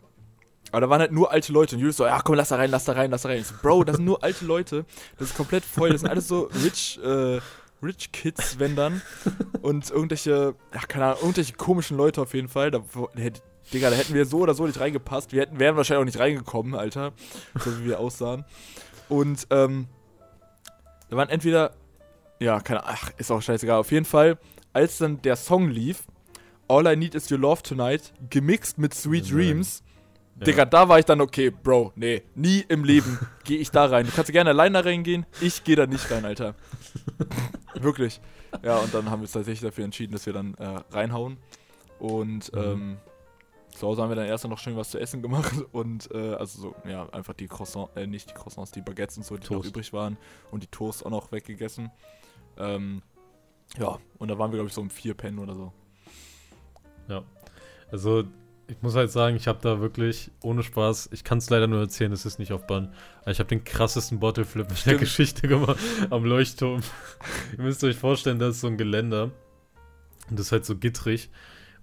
[0.75, 1.77] Aber da waren halt nur alte Leute.
[1.77, 3.39] Und Julius so, ja komm, lass da rein, lass da rein, lass da rein.
[3.39, 4.83] Ich so, Bro, das sind nur alte Leute.
[5.17, 5.89] Das ist komplett voll.
[5.91, 7.39] Das sind alles so rich, äh,
[7.81, 9.01] rich Kids, wenn dann.
[9.61, 12.71] Und irgendwelche, ja, keine Ahnung, irgendwelche komischen Leute auf jeden Fall.
[12.71, 12.81] Da,
[13.71, 15.31] Digga, da hätten wir so oder so nicht reingepasst.
[15.31, 17.13] Wir hätten, wären wahrscheinlich auch nicht reingekommen, Alter.
[17.63, 18.43] So wie wir aussahen.
[19.07, 19.87] Und, ähm,
[21.09, 21.71] da waren entweder,
[22.41, 23.79] ja, keine Ahnung, ach, ist auch scheißegal.
[23.79, 24.37] Auf jeden Fall,
[24.73, 26.03] als dann der Song lief,
[26.67, 29.31] All I Need Is Your Love Tonight, gemixt mit Sweet.
[29.31, 29.83] Dreams,
[30.39, 30.43] Ja.
[30.45, 34.05] Digga, da war ich dann, okay, Bro, nee, nie im Leben gehe ich da rein.
[34.05, 36.55] Du kannst gerne alleine da reingehen, ich gehe da nicht rein, Alter.
[37.75, 38.19] Wirklich.
[38.63, 41.37] Ja, und dann haben wir uns tatsächlich dafür entschieden, dass wir dann äh, reinhauen.
[41.99, 42.59] Und Mhm.
[42.61, 42.97] ähm,
[43.75, 46.61] zu Hause haben wir dann erst noch schön was zu essen gemacht und äh, also
[46.61, 49.61] so, ja, einfach die Croissants, äh, nicht die Croissants, die Baguettes und so, die noch
[49.61, 49.69] Toast.
[49.69, 50.17] übrig waren
[50.51, 51.91] und die Toasts auch noch weggegessen.
[52.57, 53.01] Ähm,
[53.77, 55.71] ja, und da waren wir, glaube ich, so um vier Pennen oder so.
[57.91, 58.23] Also,
[58.67, 61.79] ich muss halt sagen, ich habe da wirklich, ohne Spaß, ich kann es leider nur
[61.79, 64.95] erzählen, es ist nicht auf Bann, aber ich habe den krassesten Bottleflip in der.
[64.95, 65.77] Geschichte gemacht
[66.09, 66.81] am Leuchtturm.
[67.57, 69.31] Ihr müsst euch vorstellen, das ist so ein Geländer
[70.29, 71.29] und das ist halt so gittrig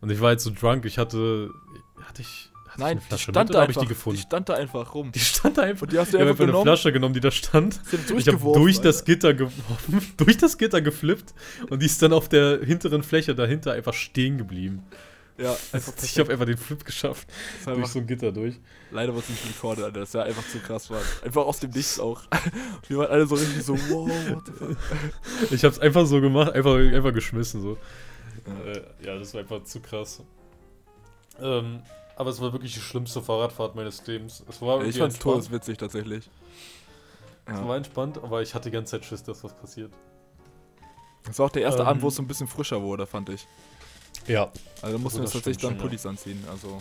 [0.00, 1.50] und ich war halt so drunk, ich hatte,
[2.00, 3.94] hatte ich, hatte Nein, ich die eine Flasche stand mit da habe ich einfach, die
[3.94, 4.16] gefunden?
[4.16, 5.12] die stand da einfach rum.
[5.12, 5.82] Die stand da einfach.
[5.82, 7.80] Und die hast du Ich habe einfach einfach eine genommen, Flasche genommen, die da stand.
[8.16, 9.04] Ich habe durch das Alter.
[9.04, 11.34] Gitter geworfen, durch das Gitter geflippt
[11.70, 14.82] und die ist dann auf der hinteren Fläche dahinter einfach stehen geblieben.
[15.42, 17.26] Ja, einfach Ich habe einfach den Flip geschafft.
[17.64, 18.54] War Durch so ein Gitter durch.
[18.90, 20.00] leider wurde es nicht recorded, Alter.
[20.00, 21.00] Das wäre einfach zu krass, war.
[21.24, 22.22] Einfach aus dem Nichts auch.
[22.88, 24.76] Wir waren alle so richtig so, wow, what the fuck.
[25.50, 27.78] Ich habe es einfach so gemacht, einfach, einfach geschmissen so.
[28.46, 28.70] Ja.
[28.72, 30.22] Äh, ja, das war einfach zu krass.
[31.40, 31.82] Ähm,
[32.16, 34.44] aber es war wirklich die schlimmste Fahrradfahrt meines Lebens.
[34.48, 36.28] Es war Ich fand's todeswitzig tatsächlich.
[37.46, 37.66] Es Ja.
[37.66, 39.92] war entspannt, aber ich hatte die ganze Zeit Schiss, dass was passiert.
[41.24, 43.28] Das war auch der erste Ähm, Abend, wo es so ein bisschen frischer wurde, fand
[43.30, 43.46] ich.
[44.26, 44.50] Ja.
[44.82, 46.42] Also mussten wir uns das tatsächlich dann schon, Pullis anziehen.
[46.50, 46.80] Also,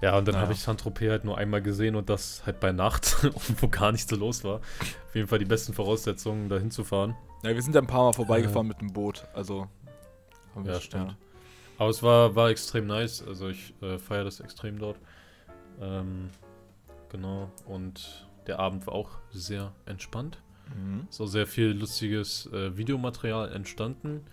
[0.00, 0.42] Ja, und dann Naja.
[0.44, 3.16] habe ich Saint-Tropez halt nur einmal gesehen und das halt bei Nacht,
[3.60, 4.56] wo gar nichts so los war.
[5.08, 7.14] Auf jeden Fall die besten Voraussetzungen, da hinzufahren.
[7.42, 9.24] ja, wir sind ja ein paar Mal vorbeigefahren mit dem Boot.
[9.34, 9.68] Also,
[10.54, 11.16] haben Ja, wir- stimmt.
[11.78, 13.20] Aber es war, war extrem nice.
[13.26, 14.96] Also ich äh, feiere das extrem dort.
[15.80, 16.30] Ähm,
[17.10, 17.50] genau.
[17.64, 20.38] Und der Abend war auch sehr entspannt.
[20.72, 21.08] Mhm.
[21.10, 24.30] So sehr viel lustiges äh, Videomaterial entstanden, äh,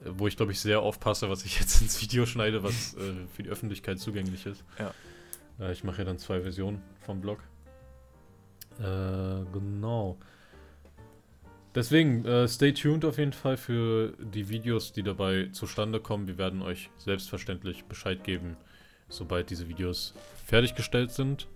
[0.00, 3.42] wo ich glaube ich sehr aufpasse, was ich jetzt ins Video schneide, was äh, für
[3.42, 4.64] die Öffentlichkeit zugänglich ist.
[4.78, 4.94] Ja.
[5.60, 7.38] Äh, ich mache ja dann zwei Versionen vom Blog.
[8.78, 8.82] Äh,
[9.52, 10.18] genau.
[11.74, 16.28] Deswegen, äh, stay tuned auf jeden Fall für die Videos, die dabei zustande kommen.
[16.28, 18.56] Wir werden euch selbstverständlich Bescheid geben,
[19.08, 20.14] sobald diese Videos
[20.46, 21.48] fertiggestellt sind.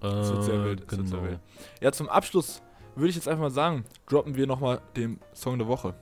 [0.00, 1.30] Das wird sehr Äh, wild, das wird sehr genau.
[1.30, 1.40] wild.
[1.80, 2.62] Ja, zum Abschluss
[2.94, 5.94] würde ich jetzt einfach mal sagen, droppen wir nochmal den Song der Woche.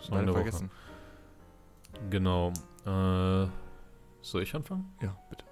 [0.00, 0.70] Song der Woche.
[2.10, 2.52] Genau.
[2.86, 3.48] Äh,
[4.22, 4.92] soll ich anfangen?
[5.02, 5.44] Ja, bitte.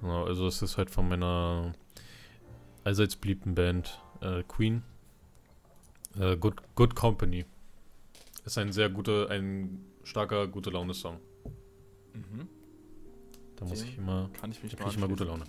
[0.00, 1.72] Genau, also es ist halt von meiner
[2.84, 4.82] allseits beliebten Band äh, Queen.
[6.18, 7.44] Äh, Good, Good Company.
[8.44, 11.18] Ist ein sehr guter, ein starker, gute Laune-Song.
[12.12, 12.48] Mhm.
[13.56, 13.90] Da muss Okay.
[13.90, 15.24] ich immer, Kann ich mich da ich immer gute.
[15.24, 15.44] Laune.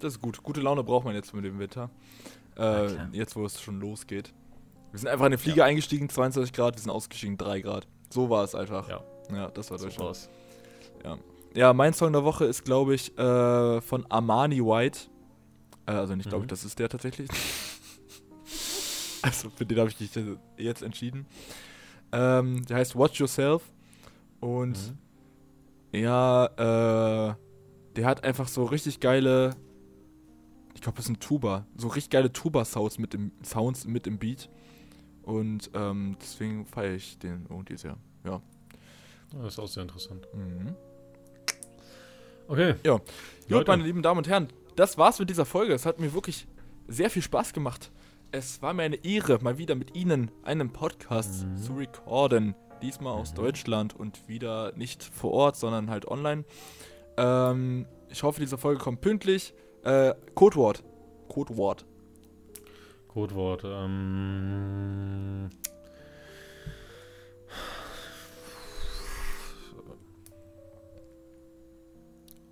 [0.00, 0.42] Das ist gut.
[0.42, 1.90] Gute Laune braucht man jetzt mit dem Wetter.
[2.58, 4.32] Äh, jetzt, wo es schon losgeht.
[4.90, 7.86] Wir sind einfach in den Flieger eingestiegen, 22 Grad, wir sind ausgestiegen, 3 Grad.
[8.12, 8.88] So war es einfach.
[8.88, 9.02] Ja.
[9.32, 10.06] Ja, das war So Deutschland.
[10.08, 10.28] war's.
[11.54, 15.00] Ja, mein Song der Woche ist, glaube ich, äh, von Armani White.
[15.86, 16.44] Äh, also nicht, glaube Mhm.
[16.46, 17.28] ich, das ist der tatsächlich.
[19.22, 20.10] also für den habe ich mich
[20.56, 21.26] jetzt entschieden.
[22.12, 23.62] Ähm, der heißt Watch Yourself.
[24.40, 24.78] Und
[25.92, 25.98] Mhm.
[26.00, 27.34] ja, äh,
[27.96, 29.54] der hat einfach so richtig geile.
[30.74, 31.66] Ich glaube, das sind Tuba.
[31.76, 34.48] So richtig geile Tuba-Sounds mit im Sounds mit im Beat.
[35.22, 37.96] Und ähm, deswegen feiere ich den irgendwie sehr.
[38.24, 38.40] Ja.
[39.32, 40.26] Ja, Das ist auch sehr interessant.
[40.34, 40.74] Mhm.
[42.48, 42.74] Okay.
[42.84, 42.96] Ja.
[42.98, 43.04] Gut,
[43.48, 43.70] Leute.
[43.70, 45.72] meine lieben Damen und Herren, das war's mit dieser Folge.
[45.72, 46.46] Es hat mir wirklich
[46.88, 47.90] sehr viel Spaß gemacht.
[48.30, 51.56] Es war mir eine Ehre, mal wieder mit Ihnen einen Podcast Mhm.
[51.58, 52.54] zu recorden.
[52.82, 53.36] Diesmal aus Mhm.
[53.36, 56.44] Deutschland und wieder nicht vor Ort, sondern halt online.
[57.16, 59.54] Ähm, ich hoffe, diese Folge kommt pünktlich.
[59.84, 60.82] Äh, Codewort.
[61.28, 61.84] Codewort.
[63.12, 63.64] Codewort.
[63.64, 65.50] Ähm.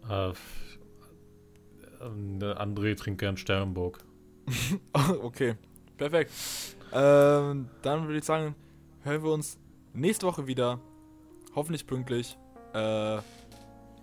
[0.08, 0.32] Äh,
[2.40, 3.98] der André trinkt gern Sternburg.
[5.22, 5.56] okay,
[5.96, 6.32] perfekt.
[6.92, 8.54] Ähm, dann würde ich sagen,
[9.02, 9.58] hören wir uns
[9.92, 10.80] nächste Woche wieder.
[11.54, 12.36] Hoffentlich pünktlich.
[12.74, 13.18] Äh,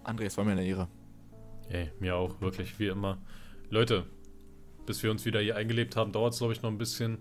[0.03, 0.87] André, es war mir eine Ehre.
[1.69, 3.17] Ey, mir auch, wirklich, wie immer.
[3.69, 4.05] Leute,
[4.87, 7.19] bis wir uns wieder hier eingelebt haben, dauert es, glaube ich, noch ein bisschen.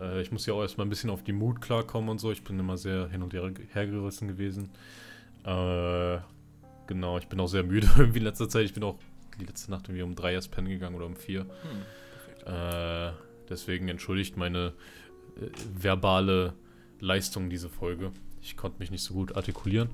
[0.00, 2.32] Äh, ich muss ja auch erstmal ein bisschen auf die Mut klarkommen und so.
[2.32, 4.70] Ich bin immer sehr hin und her hergerissen gewesen.
[5.44, 6.18] Äh,
[6.88, 8.64] genau, ich bin auch sehr müde irgendwie in letzter Zeit.
[8.64, 8.98] Ich bin auch
[9.40, 11.42] die letzte Nacht irgendwie um drei erst pennen gegangen oder um vier.
[11.42, 12.52] Hm.
[12.52, 13.12] Äh,
[13.48, 14.72] deswegen entschuldigt meine
[15.36, 15.48] äh,
[15.80, 16.54] verbale
[16.98, 18.10] Leistung diese Folge.
[18.40, 19.90] Ich konnte mich nicht so gut artikulieren.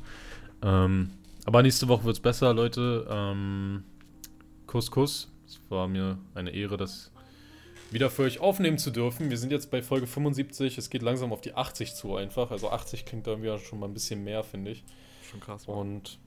[0.62, 1.10] Ähm,
[1.44, 3.06] aber nächste Woche wird es besser, Leute.
[3.10, 3.84] Ähm,
[4.66, 5.30] Kuss, Kuss.
[5.48, 7.10] Es war mir eine Ehre, das
[7.90, 9.30] wieder für euch aufnehmen zu dürfen.
[9.30, 10.76] Wir sind jetzt bei Folge 75.
[10.76, 12.50] Es geht langsam auf die 80 zu einfach.
[12.50, 14.84] Also 80 klingt da irgendwie schon mal ein bisschen mehr, finde ich.
[15.30, 15.66] Schon krass.
[15.66, 16.18] Und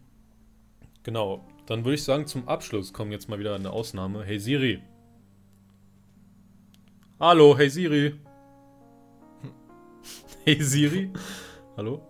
[1.04, 4.24] genau, dann würde ich sagen, zum Abschluss kommt jetzt mal wieder eine Ausnahme.
[4.24, 4.82] Hey Siri.
[7.20, 8.20] Hallo, hey Siri.
[10.46, 11.14] Hey Siri.
[11.78, 12.02] Hallo?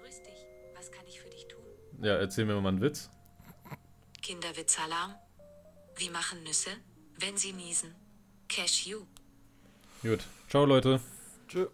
[0.00, 0.46] Grüß dich.
[0.74, 1.62] Was kann ich für dich tun?
[2.00, 3.10] Ja, erzähl mir mal einen Witz.
[4.22, 5.14] Kinderwitzalarm?
[5.96, 6.70] Wie machen Nüsse,
[7.18, 7.94] wenn sie niesen?
[8.48, 9.06] Cashew.
[10.02, 10.24] Gut.
[10.50, 11.00] Ciao, Leute.
[11.48, 11.68] Tschö.